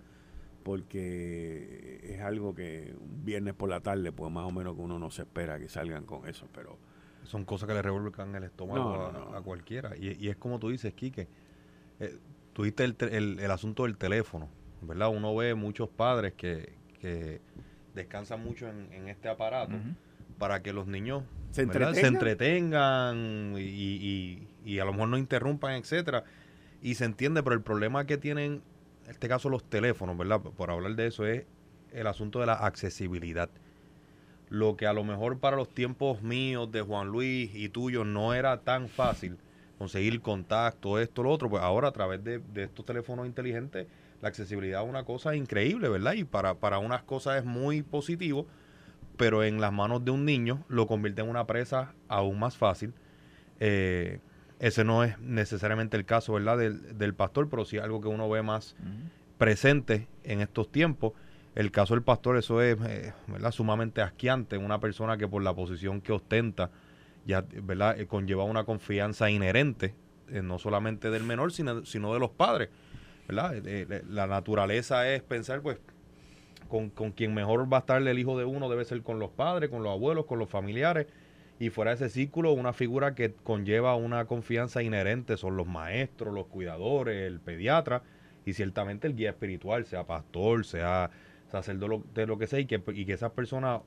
[0.62, 5.00] porque es algo que un viernes por la tarde, pues más o menos que uno
[5.00, 6.78] no se espera que salgan con eso, pero...
[7.26, 9.96] Son cosas que le revuelcan el estómago a, cualquiera.
[9.98, 11.28] Y, es como tú dices, Quique,
[12.00, 12.18] eh,
[12.54, 12.96] tuviste el,
[13.40, 14.50] el, asunto del teléfono,
[14.82, 15.10] ¿verdad?
[15.10, 17.42] Uno ve muchos padres que, que
[17.94, 19.76] descansan mucho en, este aparato
[20.38, 26.26] para que los niños se entretengan, y, y, a lo mejor no interrumpan, etcétera.
[26.82, 28.62] Y se entiende, pero el problema que tienen,
[29.06, 30.42] en este caso los teléfonos, ¿verdad?
[30.42, 31.46] Por hablar de eso, es
[31.94, 33.50] el asunto de la accesibilidad.
[34.50, 38.34] Lo que a lo mejor para los tiempos míos, de Juan Luis y tuyos, no
[38.34, 39.38] era tan fácil
[39.78, 43.88] conseguir contacto, esto, lo otro, pues ahora a través de, de estos teléfonos inteligentes,
[44.22, 46.14] la accesibilidad es una cosa increíble, ¿verdad?
[46.14, 48.48] Y para, para unas cosas es muy positivo,
[49.18, 52.94] pero en las manos de un niño lo convierte en una presa aún más fácil.
[53.60, 54.20] Eh,
[54.60, 56.58] ese no es necesariamente el caso, ¿verdad?
[56.58, 58.76] Del, del pastor, pero sí algo que uno ve más
[59.38, 61.14] presente en estos tiempos.
[61.56, 63.14] El caso del pastor, eso es eh,
[63.52, 64.58] sumamente asqueante.
[64.58, 66.70] Una persona que por la posición que ostenta,
[67.26, 68.00] ya ¿verdad?
[68.00, 69.96] Eh, conlleva una confianza inherente,
[70.30, 72.70] no solamente del menor, sino, sino de los padres.
[73.28, 73.56] ¿verdad?
[74.08, 75.80] la naturaleza es pensar, pues,
[76.68, 79.32] con, con, quien mejor va a estar el hijo de uno debe ser con los
[79.32, 81.08] padres, con los abuelos, con los familiares.
[81.58, 86.34] Y fuera de ese círculo, una figura que conlleva una confianza inherente son los maestros,
[86.34, 88.04] los cuidadores, el pediatra
[88.46, 91.10] y ciertamente el guía espiritual, sea pastor, sea
[91.64, 93.82] sacerdote, de lo que sea, y que, y que esas personas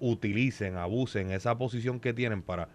[0.00, 2.68] utilicen, abusen esa posición que tienen para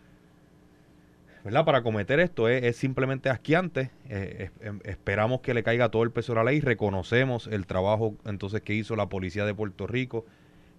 [1.44, 1.66] ¿verdad?
[1.66, 3.92] Para cometer esto es, simplemente asqueante.
[4.10, 6.62] Eh, em, esperamos que le caiga todo el peso de la ley.
[6.62, 10.26] Reconocemos el trabajo entonces que hizo la Policía de Puerto Rico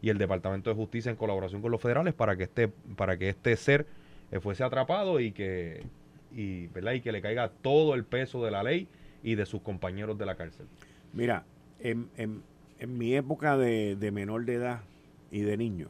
[0.01, 3.29] y el Departamento de Justicia en colaboración con los federales para que este, para que
[3.29, 3.87] este ser
[4.33, 5.85] eh, fuese atrapado y que,
[6.35, 6.93] y, ¿verdad?
[6.93, 8.89] y que le caiga todo el peso de la ley
[9.23, 10.67] y de sus compañeros de la cárcel.
[11.13, 11.45] Mira,
[11.81, 12.43] en, en,
[12.87, 14.83] mi época de, menor de edad
[15.31, 15.89] y de niño,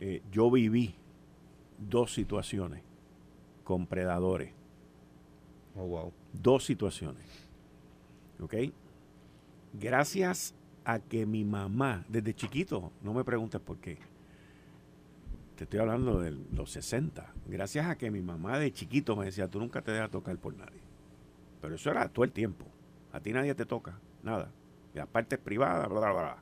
[0.00, 0.94] eh, yo viví
[1.78, 2.82] dos situaciones
[3.64, 4.52] con predadores.
[5.76, 6.12] Oh, wow.
[6.32, 7.24] Dos situaciones.
[8.40, 8.54] ¿Ok?
[9.74, 13.98] Gracias a que mi mamá, desde chiquito, no me preguntes por qué,
[15.56, 19.46] te estoy hablando de los 60, gracias a que mi mamá de chiquito me decía,
[19.46, 20.80] tú nunca te dejas tocar por nadie.
[21.60, 22.64] Pero eso era todo el tiempo.
[23.12, 24.50] A ti nadie te toca, nada.
[24.94, 26.36] Y la parte es privada, bla, bla, bla.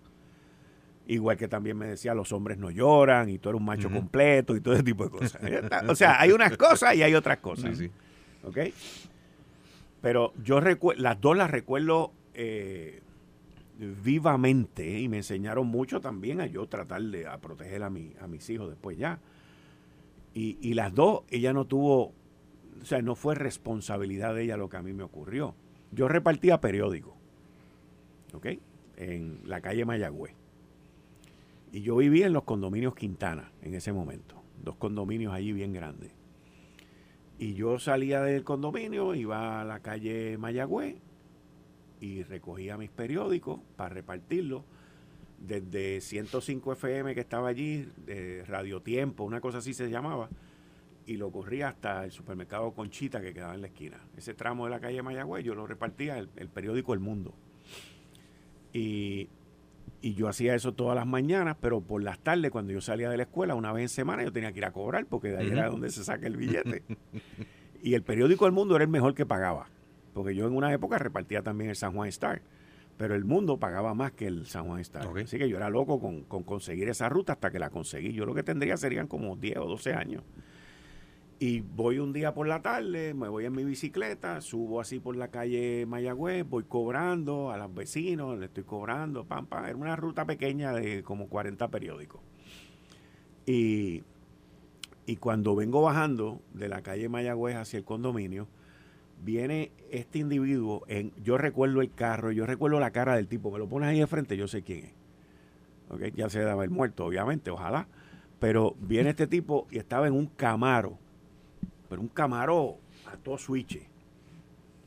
[1.07, 4.55] Igual que también me decía, los hombres no lloran y tú eres un macho completo
[4.55, 5.41] y todo ese tipo de cosas.
[5.89, 7.77] o sea, hay unas cosas y hay otras cosas.
[7.79, 7.93] Sí, sí.
[8.45, 8.59] ¿Ok?
[10.03, 13.01] Pero yo recuerdo, las dos las recuerdo eh,
[13.79, 18.27] vivamente y me enseñaron mucho también a yo tratar de a proteger a, mi, a
[18.27, 19.21] mis hijos después ya.
[20.35, 22.13] Y, y las dos, ella no tuvo,
[22.81, 25.55] o sea, no fue responsabilidad de ella lo que a mí me ocurrió.
[25.91, 27.15] Yo repartía periódicos,
[28.97, 30.35] En la calle Mayagüez.
[31.71, 36.13] Y yo vivía en los condominios Quintana en ese momento, dos condominios allí bien grandes.
[37.39, 40.97] Y yo salía del condominio, iba a la calle Mayagüez
[42.01, 44.65] y recogía mis periódicos para repartirlos
[45.39, 50.29] desde 105 FM que estaba allí, de Radio Tiempo, una cosa así se llamaba,
[51.07, 54.01] y lo corría hasta el supermercado Conchita que quedaba en la esquina.
[54.17, 57.35] Ese tramo de la calle Mayagüez yo lo repartía el periódico El Mundo.
[58.79, 59.29] Y
[60.01, 63.17] y yo hacía eso todas las mañanas, pero por las tardes, cuando yo salía de
[63.17, 65.51] la escuela, una vez en semana, yo tenía que ir a cobrar, porque de ahí
[65.51, 66.85] era donde se saca el billete.
[67.83, 69.69] y el periódico El Mundo era el mejor que pagaba,
[70.15, 72.43] porque yo en una época repartía también el San Juan Star,
[72.97, 75.09] pero el Mundo pagaba más que el San Juan Star.
[75.17, 78.13] Así que yo era loco con, con conseguir esa ruta hasta que la conseguí.
[78.13, 80.23] Yo lo que tendría serían como 10 o 12 años.
[81.41, 85.15] Y voy un día por la tarde, me voy en mi bicicleta, subo así por
[85.15, 89.65] la calle Mayagüez, voy cobrando a los vecinos, le estoy cobrando, pam, pam.
[89.67, 92.21] Era una ruta pequeña de como 40 periódicos.
[93.47, 94.03] Y,
[95.07, 98.49] y cuando vengo bajando de la calle Mayagüez hacia el condominio,
[99.23, 103.61] viene este individuo, en, yo recuerdo el carro, yo recuerdo la cara del tipo, me
[103.61, 104.93] lo pones ahí de frente, yo sé quién es.
[105.89, 106.13] ¿Okay?
[106.17, 107.87] Ya se daba el muerto, obviamente, ojalá.
[108.41, 110.99] Pero viene este tipo y estaba en un camaro
[111.89, 112.79] pero un camaro
[113.11, 113.81] a todo switch.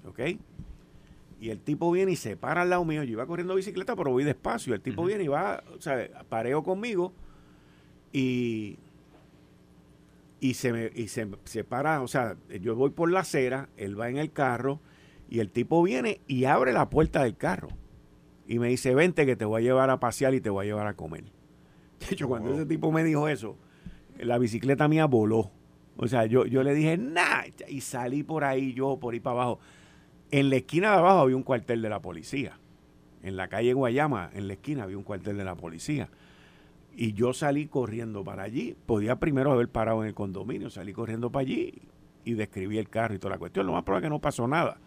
[0.08, 0.20] ¿Ok?
[1.40, 3.04] Y el tipo viene y se para al lado mío.
[3.04, 4.76] Yo iba corriendo bicicleta, pero voy despacio.
[4.76, 7.14] El tipo viene y va, o sea, pareo conmigo
[8.14, 8.78] y,
[10.40, 14.00] y, se, me, y se, se para, o sea, yo voy por la acera, él
[14.00, 14.80] va en el carro
[15.30, 17.70] y el tipo viene y abre la puerta del carro.
[18.48, 20.68] Y me dice, vente que te voy a llevar a pasear y te voy a
[20.68, 21.24] llevar a comer.
[22.00, 23.56] De hecho, cuando ese tipo me dijo eso,
[24.20, 25.52] la bicicleta mía voló.
[26.02, 29.36] O sea, yo, yo le dije, nah, y salí por ahí, yo por ahí para
[29.36, 29.60] abajo.
[30.32, 32.58] En la esquina de abajo había un cuartel de la policía.
[33.22, 36.10] En la calle Guayama, en la esquina, había un cuartel de la policía.
[36.96, 38.76] Y yo salí corriendo para allí.
[38.88, 41.84] Podía primero haber parado en el condominio, salí corriendo para allí
[42.26, 43.68] y describí el carro y toda la cuestión.
[43.68, 44.80] Lo más probable es que no pasó nada.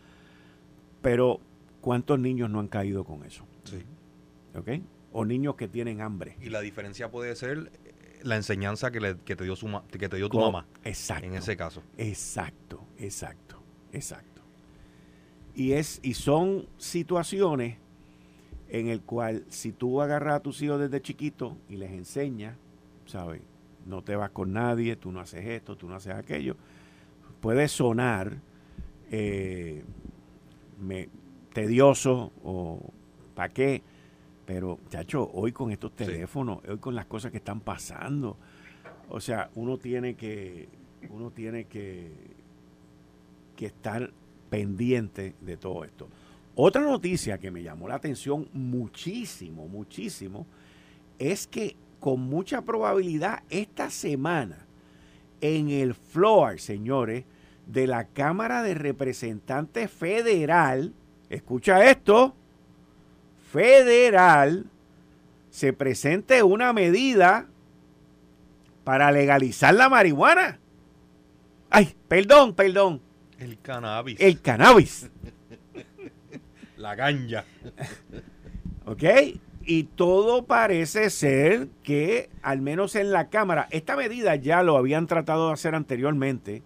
[1.00, 1.38] Pero,
[1.80, 3.46] ¿cuántos niños no han caído con eso?
[3.62, 3.84] Sí.
[4.58, 4.82] ¿Ok?
[5.12, 6.36] O niños que tienen hambre.
[6.40, 7.70] Y la diferencia puede ser
[8.24, 10.66] la enseñanza que, te, dio su, que te dio tu mamá.
[10.82, 11.26] Exacto.
[11.26, 11.82] En ese caso.
[11.96, 14.42] Exacto, exacto, exacto.
[15.54, 17.76] Y, es, y son situaciones
[18.68, 22.56] en el cual si tú agarras a tus hijos desde chiquitos y les enseñas,
[23.06, 23.42] ¿sabes?
[23.86, 26.56] No te vas con nadie, tú no haces esto, tú no haces aquello,
[27.40, 28.38] puede sonar
[29.10, 29.84] eh,
[31.52, 32.80] tedioso o
[33.34, 33.82] para qué,
[34.44, 38.36] pero, chacho, hoy con estos teléfonos, hoy con las cosas que están pasando,
[39.08, 40.68] o sea, uno tiene que,
[41.10, 42.10] uno tiene que,
[43.56, 44.10] que estar
[44.50, 46.08] pendiente de todo esto.
[46.56, 50.46] Otra noticia que me llamó la atención muchísimo, muchísimo,
[51.18, 54.66] es que con mucha probabilidad esta semana
[55.40, 57.24] en el floor, señores,
[57.66, 60.92] de la Cámara de Representantes Federal,
[61.30, 62.34] escucha esto,
[63.54, 64.66] federal,
[65.50, 67.46] se presente una medida
[68.82, 70.58] para legalizar la marihuana.
[71.70, 73.00] Ay, perdón, perdón.
[73.38, 74.20] El cannabis.
[74.20, 75.08] El cannabis.
[76.76, 77.44] La ganja.
[78.86, 79.04] ¿Ok?
[79.64, 85.06] Y todo parece ser que, al menos en la Cámara, esta medida ya lo habían
[85.06, 86.62] tratado de hacer anteriormente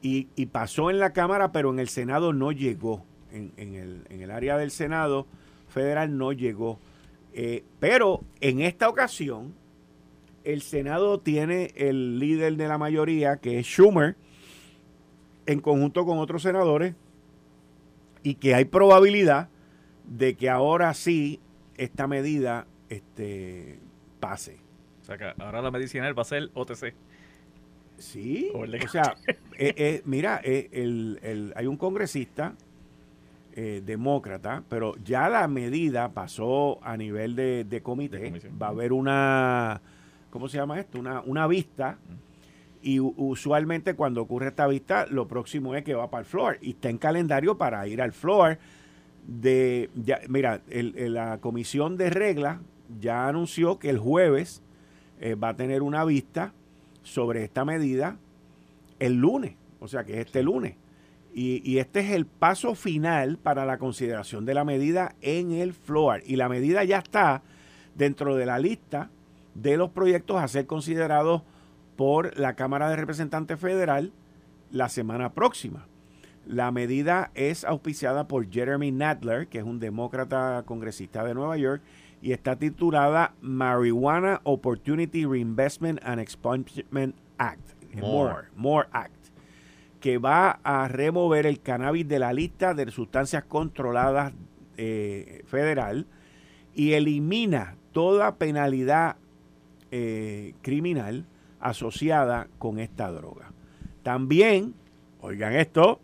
[0.00, 3.04] y, pasó en la Cámara, pero en el Senado no llegó.
[3.30, 5.26] En, el, en el, área del Senado
[5.76, 6.78] federal no llegó.
[7.34, 9.54] Eh, pero en esta ocasión,
[10.42, 14.16] el Senado tiene el líder de la mayoría, que es Schumer,
[15.44, 16.94] en conjunto con otros senadores,
[18.22, 19.50] y que hay probabilidad
[20.06, 21.40] de que ahora sí
[21.76, 23.78] esta medida este,
[24.18, 24.56] pase.
[25.02, 26.94] O sea, que ahora la medicinal va a ser OTC.
[27.98, 29.14] Sí, o, sea,
[29.58, 32.54] eh, eh, mira, eh, el, hay un congresista
[33.56, 38.32] demócrata, pero ya la medida pasó a nivel de, comité.
[38.60, 39.80] Va a haber una,
[40.30, 40.98] ¿cómo se llama esto?
[40.98, 41.98] Una, una vista.
[42.82, 46.58] Y usualmente cuando ocurre esta vista, lo próximo es que va para el floor.
[46.60, 48.58] Y está en calendario para ir al floor.
[49.26, 49.90] De,
[50.28, 52.58] mira, la comisión de reglas
[53.00, 54.62] ya anunció que el jueves
[55.20, 56.52] eh, va a tener una vista
[57.02, 58.18] sobre esta medida
[58.98, 60.74] el lunes, o sea que es este lunes.
[61.38, 65.74] Y, y, este es el paso final para la consideración de la medida en el
[65.74, 66.22] floor.
[66.24, 67.42] Y la medida ya está
[67.94, 69.10] dentro de la lista
[69.54, 71.42] de los proyectos a ser considerados
[71.96, 74.12] por la Cámara de Representantes Federal
[74.70, 75.86] la semana próxima.
[76.46, 81.82] La medida es auspiciada por Jeremy Nadler, que es un demócrata congresista de Nueva York,
[82.22, 89.15] y está titulada Marijuana Opportunity Reinvestment and Expungement Act, More, More Act,
[90.00, 94.32] que va a remover el cannabis de la lista de sustancias controladas
[94.76, 96.06] eh, federal
[96.74, 99.16] y elimina toda penalidad
[99.90, 101.24] eh, criminal
[101.60, 103.52] asociada con esta droga.
[104.02, 104.74] También,
[105.20, 106.00] oigan esto,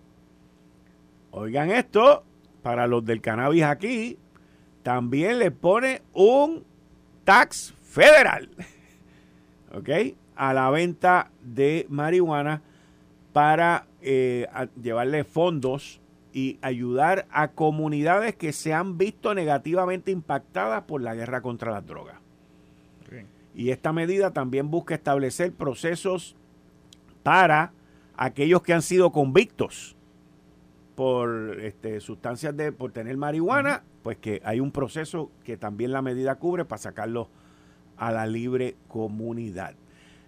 [1.31, 2.25] oigan esto,
[2.63, 4.19] para los del cannabis aquí,
[4.83, 6.65] también le pone un
[7.25, 8.49] tax federal,
[9.75, 9.89] ¿ok?
[10.35, 12.63] A la venta de marihuana
[13.33, 14.47] para eh,
[14.81, 16.01] llevarle fondos
[16.33, 21.87] y ayudar a comunidades que se han visto negativamente impactadas por la guerra contra las
[21.87, 22.17] drogas.
[23.55, 26.37] Y esta medida también busca establecer procesos
[27.23, 27.73] para
[28.17, 29.95] aquellos que han sido convictos
[30.95, 36.01] por este, sustancias de por tener marihuana, pues que hay un proceso que también la
[36.01, 37.29] medida cubre para sacarlos
[37.99, 39.75] a la libre comunidad.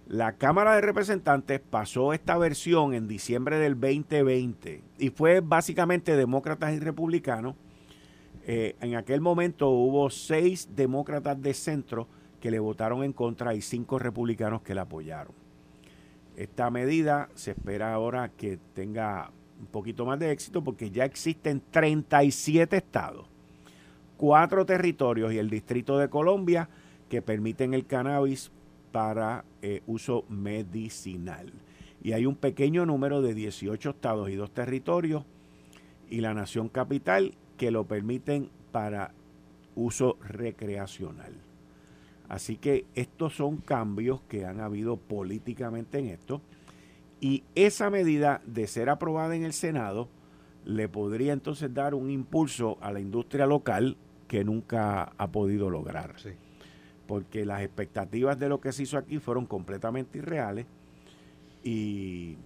[0.07, 6.75] La Cámara de Representantes pasó esta versión en diciembre del 2020 y fue básicamente demócratas
[6.75, 7.55] y republicanos.
[8.47, 12.07] Eh, en aquel momento hubo seis demócratas de centro
[12.39, 15.33] que le votaron en contra y cinco republicanos que la apoyaron.
[16.37, 21.63] Esta medida se espera ahora que tenga un poquito más de éxito porque ya existen
[21.71, 23.27] 37 estados,
[24.19, 26.69] cuatro territorios y el Distrito de Colombia
[27.09, 28.51] que permiten el cannabis
[28.95, 31.53] para eh, uso medicinal.
[32.01, 35.25] Y hay un pequeño número de 18 estados y dos territorios
[36.09, 39.13] y la nación capital que lo permiten para
[39.75, 41.33] uso recreacional.
[42.29, 46.41] Así que estos son cambios que han habido políticamente en esto.
[47.21, 50.09] Y esa medida, de ser aprobada en el Senado,
[50.65, 53.97] le podría entonces dar un impulso a la industria local
[54.29, 56.15] que nunca ha podido lograr.
[57.07, 60.67] Porque las expectativas de lo que se hizo aquí fueron completamente irreales
[61.63, 62.37] y,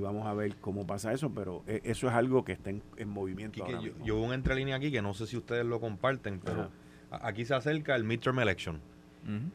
[0.00, 3.66] vamos a ver cómo pasa eso, pero e, eso es algo que está en, movimiento.
[3.66, 6.70] yo, yo, hubo una entrelínea aquí que no sé si ustedes lo comparten, pero
[7.10, 8.80] aquí se acerca el midterm election.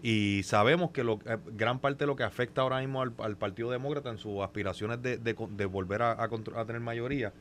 [0.01, 3.69] Y sabemos que lo, eh, gran parte de lo que afecta ahora mismo al, Partido
[3.69, 7.33] Demócrata en sus aspiraciones de, de, volver a, a, tener mayoría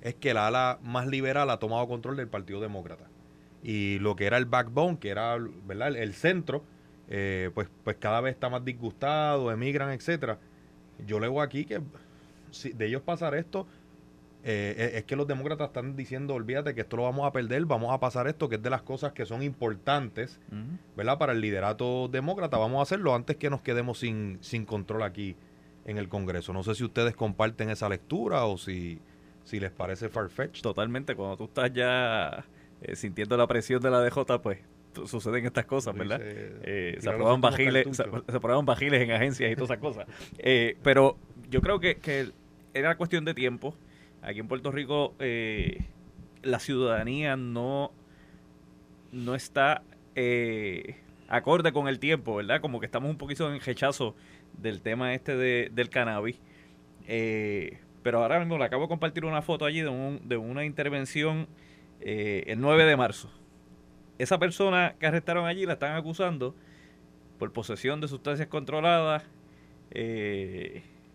[0.00, 3.04] es que la ala más liberal ha tomado control del Partido Demócrata.
[3.62, 5.36] Y lo que era el backbone, que era
[5.66, 5.96] ¿verdad?
[5.96, 6.62] El, centro,
[7.08, 10.38] eh, pues, pues cada vez está más disgustado, emigran, etcétera.
[11.06, 11.80] Yo leo aquí que
[12.50, 13.66] si de ellos pasar esto,
[14.44, 17.92] eh, es que los demócratas están diciendo, olvídate que esto lo vamos a perder, vamos
[17.92, 20.40] a pasar esto, que es de las cosas que son importantes,
[20.96, 21.18] ¿verdad?
[21.18, 25.36] Para el liderato demócrata, vamos a hacerlo antes que nos quedemos sin, sin control aquí
[25.84, 26.52] en el Congreso.
[26.52, 29.00] No sé si ustedes comparten esa lectura o si,
[29.44, 30.62] si les parece farfetch.
[30.62, 32.44] Totalmente, cuando tú estás ya
[32.82, 34.58] eh, sintiendo la presión de la DJ, pues
[35.06, 36.20] suceden estas cosas, ¿verdad?
[36.22, 40.06] Eh, se, aprueban bajiles, se, bajiles en agencias y todas esas cosas.
[40.82, 41.16] pero
[41.50, 42.30] yo creo que, que
[42.74, 43.74] era cuestión de tiempo
[44.22, 45.84] Aquí en Puerto Rico eh,
[46.42, 47.92] la ciudadanía no,
[49.12, 49.82] no está
[50.16, 50.96] eh,
[51.28, 52.60] acorde con el tiempo, ¿verdad?
[52.60, 54.14] Como que estamos un poquito en rechazo
[54.54, 56.40] del tema este de, del cannabis.
[57.06, 60.64] Eh, pero ahora mismo le acabo de compartir una foto allí de, un, de una
[60.64, 61.46] intervención
[62.00, 63.30] el 9 de marzo.
[64.18, 66.54] Esa persona que arrestaron allí la están acusando
[67.38, 69.24] por posesión de sustancias controladas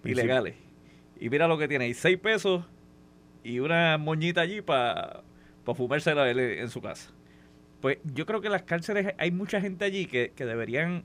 [0.04, 0.56] ilegales.
[1.20, 2.66] Y mira lo que tiene, hay 6 pesos
[3.44, 5.24] y una moñita allí para
[5.64, 7.12] pa fumársela en su casa.
[7.82, 11.04] Pues yo creo que en las cárceles hay mucha gente allí que, deberían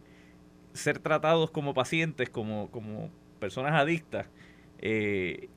[0.72, 3.10] ser tratados como pacientes, como, como
[3.40, 4.26] personas adictas,
[4.78, 5.48] eh,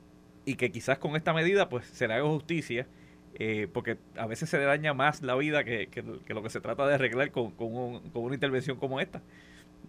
[0.45, 2.87] y que quizás con esta medida pues se le haga justicia,
[3.35, 5.89] eh, porque a veces se le daña más la vida que,
[6.27, 9.21] lo que se trata de arreglar con, con, una intervención como esta.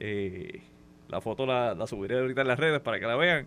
[0.01, 0.63] Eh,
[1.09, 3.47] la foto la, subiré ahorita en las redes para que la vean.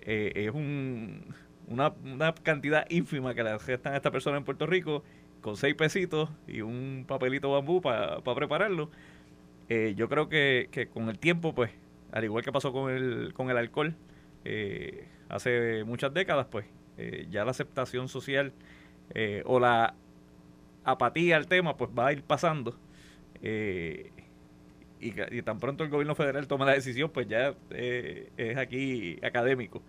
[0.00, 1.34] es un,
[1.68, 5.02] una, una cantidad ínfima que le gestan a esta persona en Puerto Rico
[5.42, 8.90] con seis pesitos y un papelito bambú para prepararlo.
[9.68, 11.70] Eh, yo creo que, que, con el tiempo, pues,
[12.12, 13.94] al igual que pasó con el, con el alcohol
[14.44, 16.66] eh, hace muchas décadas, pues,
[16.98, 18.52] eh, ya la aceptación social
[19.44, 19.94] o la
[20.84, 22.76] apatía al tema, pues va a ir pasando.
[23.42, 24.10] Y,
[25.00, 29.82] y, tan pronto el gobierno federal toma la decisión, pues ya es aquí académico.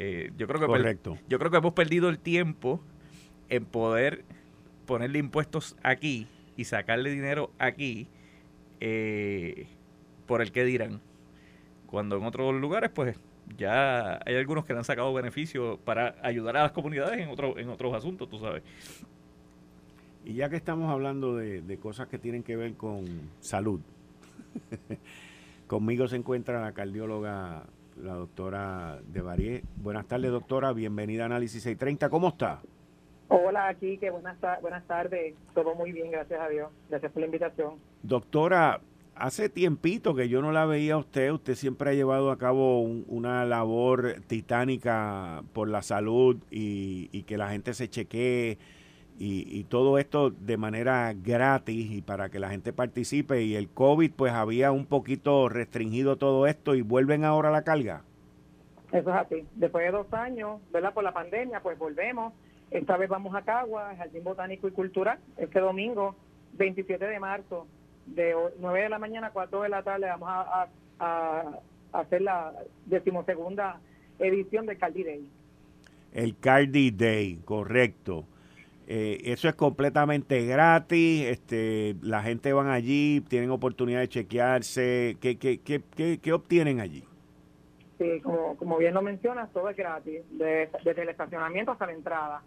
[0.00, 1.18] Eh, yo creo que Correcto.
[1.28, 2.80] yo creo que hemos perdido el tiempo
[3.48, 4.24] en poder
[4.86, 8.06] ponerle impuestos aquí y sacarle dinero aquí
[8.78, 9.66] eh,
[10.26, 11.00] por el que dirán.
[11.86, 13.18] Cuando en otros lugares, pues
[13.56, 17.58] ya hay algunos que le han sacado beneficios para ayudar a las comunidades en, otro,
[17.58, 18.62] en otros asuntos, tú sabes.
[20.24, 23.06] Y ya que estamos hablando de, de cosas que tienen que ver con
[23.40, 23.80] salud,
[25.66, 27.64] conmigo se encuentra la cardióloga
[28.02, 29.62] la doctora de Varié.
[29.76, 30.72] Buenas tardes, doctora.
[30.72, 32.08] Bienvenida a Análisis 630.
[32.10, 32.60] ¿Cómo está?
[33.28, 35.34] Hola, aquí, que buenas, buenas tardes.
[35.54, 36.70] Todo muy bien, gracias a Dios.
[36.88, 37.74] Gracias por la invitación.
[38.02, 38.80] Doctora,
[39.18, 41.32] hace tiempito que yo no la veía a usted.
[41.32, 47.36] Usted siempre ha llevado a cabo una labor titánica por la salud y, y que
[47.36, 48.58] la gente se chequee
[49.20, 54.12] y, todo esto de manera gratis y para que la gente participe y el COVID
[54.12, 58.02] pues había un poquito restringido todo esto y vuelven ahora a la carga.
[58.92, 59.46] Eso es así.
[59.56, 60.94] Después de dos años, ¿verdad?
[60.94, 62.32] Por la pandemia, pues volvemos.
[62.70, 66.14] Esta vez vamos a Cagua, Jardín Botánico y Cultural, este domingo,
[66.54, 67.66] 27 de marzo,
[68.14, 70.68] de 9 de la mañana a 4 de la tarde, vamos a,
[71.92, 72.52] hacer la
[72.86, 73.80] decimosegunda
[74.18, 75.30] edición del Cardi Day.
[76.12, 78.24] El Cardi Day, correcto.
[78.86, 85.16] Eh, eso es completamente gratis, este, la gente van allí, tienen oportunidad de chequearse.
[85.20, 87.04] ¿Qué, qué, qué, qué, obtienen allí?
[87.98, 92.42] Sí, como, como bien lo mencionas, todo es gratis, desde el estacionamiento hasta la entrada.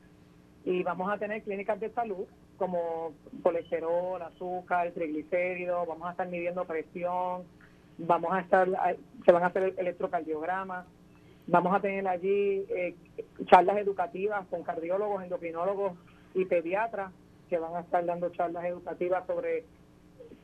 [0.66, 2.26] Y vamos a tener clínicas de salud
[2.62, 7.42] como colesterol, azúcar, triglicéridos, vamos a estar midiendo presión,
[7.98, 8.70] vamos a estar,
[9.26, 10.86] se van a hacer electrocardiogramas,
[11.48, 12.96] vamos a tener allí eh,
[13.48, 15.94] charlas educativas con cardiólogos, endocrinólogos,
[16.36, 17.12] y pediatras
[17.50, 19.66] que van a estar dando charlas educativas sobre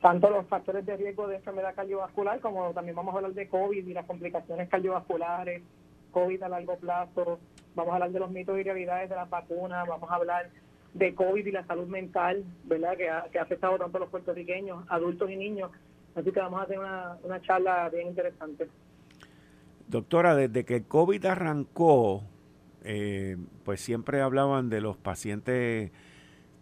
[0.01, 3.88] tanto los factores de riesgo de enfermedad cardiovascular como también vamos a hablar de COVID
[3.88, 5.61] y las complicaciones cardiovasculares,
[6.11, 7.39] COVID a largo plazo,
[7.76, 10.49] vamos a hablar de los mitos y realidades de las vacunas, vamos a hablar
[10.93, 12.97] de COVID y la salud mental, ¿verdad?
[12.97, 15.71] Que ha, que ha afectado tanto a los puertorriqueños, adultos y niños.
[16.15, 18.67] Así que vamos a tener una, una charla bien interesante.
[19.88, 22.23] Doctora, desde que el COVID arrancó,
[22.83, 25.91] eh, pues siempre hablaban de los pacientes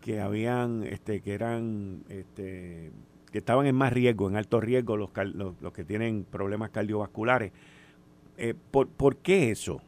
[0.02, 2.92] que habían, este, que eran, este,
[3.32, 7.52] que estaban en más riesgo, en alto riesgo, los, los, que tienen problemas cardiovasculares.
[8.38, 9.82] Eh, ¿por, ¿Por qué eso?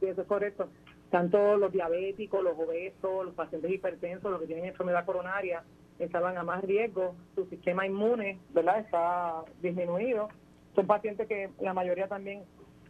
[0.00, 0.68] Sí, eso es correcto.
[1.12, 5.62] Tanto los diabéticos, los obesos, los pacientes hipertensos, los que tienen enfermedad coronaria,
[5.98, 8.80] estaban a más riesgo, su sistema inmune, ¿verdad?
[8.80, 10.30] Está disminuido.
[10.74, 12.44] Son pacientes que la mayoría también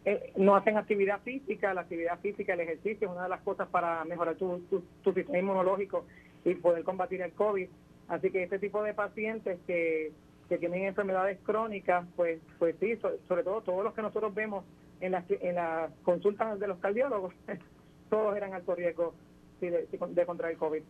[0.05, 1.75] eh, no hacen actividad física.
[1.75, 4.61] La actividad física, el ejercicio es una de las cosas para mejorar tu,
[5.03, 6.05] tu, sistema inmunológico
[6.45, 7.69] y poder combatir el COVID.
[8.07, 10.13] Así que este tipo de pacientes que,
[10.49, 12.97] que tienen enfermedades crónicas, pues, pues sí,
[13.27, 14.65] sobre todo todos los que nosotros vemos
[15.01, 17.35] en las, en las consultas de los cardiólogos,
[18.13, 19.15] todos eran alto riesgo
[19.59, 20.83] de, de contraer COVID.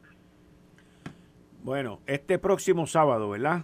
[1.63, 3.63] Bueno, este próximo sábado, ¿verdad?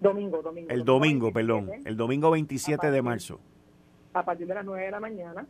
[0.00, 0.70] Domingo, domingo.
[0.70, 1.70] El domingo, perdón.
[1.84, 3.40] El domingo 27 de marzo.
[4.14, 5.46] A partir de las 9 de la mañana.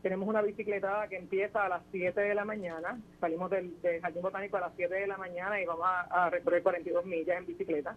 [0.00, 3.00] Tenemos una bicicletada que empieza a las 7 de la mañana.
[3.18, 7.04] Salimos del, Jardín Botánico a las 7 de la mañana y vamos a, recorrer 42
[7.04, 7.96] millas en bicicleta.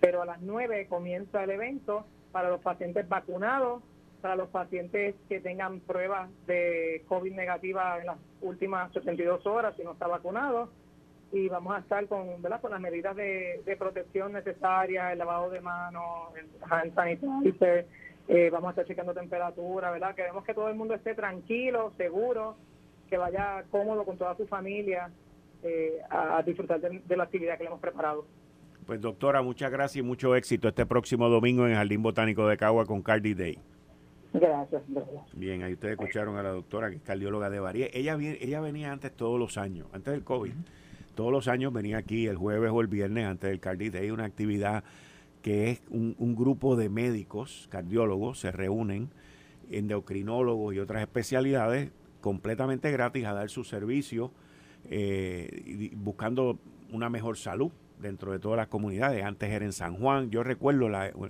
[0.00, 3.82] Pero a las 9 comienza el evento para los pacientes vacunados,
[4.22, 9.84] para los pacientes que tengan pruebas de COVID negativa en las últimas 72 horas si
[9.84, 10.70] no está vacunado
[11.32, 12.60] y vamos a estar con, ¿verdad?
[12.60, 17.86] con las medidas de, protección necesarias, el lavado de manos, el hand sanitizer,
[18.28, 20.14] eh, vamos a estar checando temperatura, ¿verdad?
[20.14, 22.56] Queremos que todo el mundo esté tranquilo, seguro,
[23.08, 25.10] que vaya cómodo con toda su familia
[25.62, 28.26] eh, a, disfrutar de, la actividad que le hemos preparado.
[28.86, 32.58] Pues doctora, muchas gracias y mucho éxito este próximo domingo en el Jardín Botánico de
[32.58, 33.58] Cagua con Cardi Day.
[34.32, 34.82] Gracias,
[35.34, 37.88] Bien, ahí ustedes escucharon a la doctora, que es cardióloga de Varía.
[37.92, 40.52] Ella, ella venía antes todos los años, antes del COVID.
[41.14, 44.24] Todos los años venía aquí el jueves o el viernes antes del Cardi Day, una
[44.24, 44.84] actividad
[45.42, 49.10] que es un, grupo de médicos, cardiólogos, se reúnen,
[49.70, 54.30] endocrinólogos y otras especialidades completamente gratis a dar su servicio,
[54.88, 56.58] eh, buscando
[56.92, 59.24] una mejor salud dentro de todas las comunidades.
[59.24, 60.86] Antes era en San Juan, yo recuerdo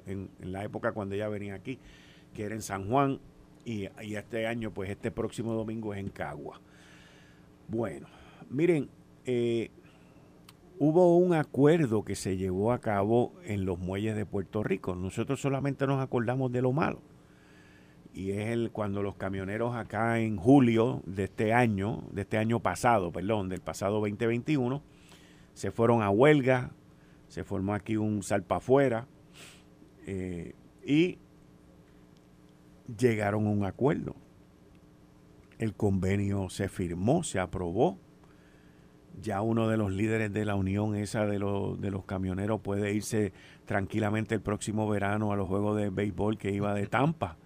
[0.06, 1.78] en, la época cuando ella venía aquí,
[2.34, 3.20] que era en San Juan,
[3.64, 6.60] y, este año, pues este próximo domingo es en Cagua.
[7.68, 8.08] Bueno,
[8.50, 8.88] miren,
[9.24, 9.70] eh,
[10.78, 14.94] hubo un acuerdo que se llevó a cabo en los muelles de Puerto Rico.
[14.94, 17.00] Nosotros solamente nos acordamos de lo malo.
[18.14, 22.60] Y es el, cuando los camioneros acá en julio de este año, de este año
[22.60, 24.82] pasado, perdón, del pasado 2021,
[25.54, 26.72] se fueron a huelga,
[27.28, 29.06] se formó aquí un salpa afuera
[30.06, 30.54] eh,
[30.84, 31.18] y
[32.96, 34.14] llegaron a un acuerdo.
[35.58, 37.98] El convenio se firmó, se aprobó
[39.20, 42.92] ya uno de los líderes de la unión esa de, los, de los camioneros puede
[42.92, 43.32] irse
[43.66, 47.36] tranquilamente el próximo verano a los juegos de béisbol que iba de Tampa,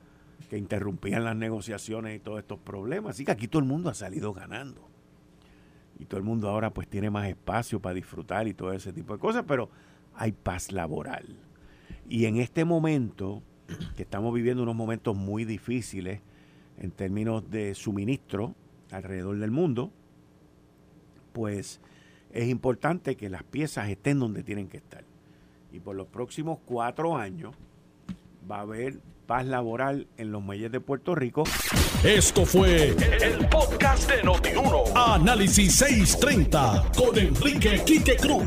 [0.49, 3.17] que interrumpían las negociaciones y todos estos problemas.
[3.17, 4.89] Así que aquí todo el mundo ha salido ganando.
[5.99, 9.15] Y todo el mundo ahora pues tiene más espacio para disfrutar y todo ese tipo
[9.15, 9.71] de cosas, pero
[10.15, 11.25] hay paz laboral.
[12.09, 13.43] Y en este momento,
[13.97, 16.21] que estamos viviendo unos momentos muy difíciles
[16.79, 18.55] en términos de suministro
[18.91, 19.91] alrededor del mundo,
[21.33, 21.81] pues
[22.33, 25.05] es importante que las piezas estén donde tienen que estar.
[25.73, 27.55] Y por los próximos cuatro años
[28.51, 31.45] va a haber paz laboral en los muelles de Puerto Rico.
[32.05, 34.85] Esto fue el, podcast de Notiuno.
[34.95, 38.47] Análisis 630 con Enrique Quique Cruz.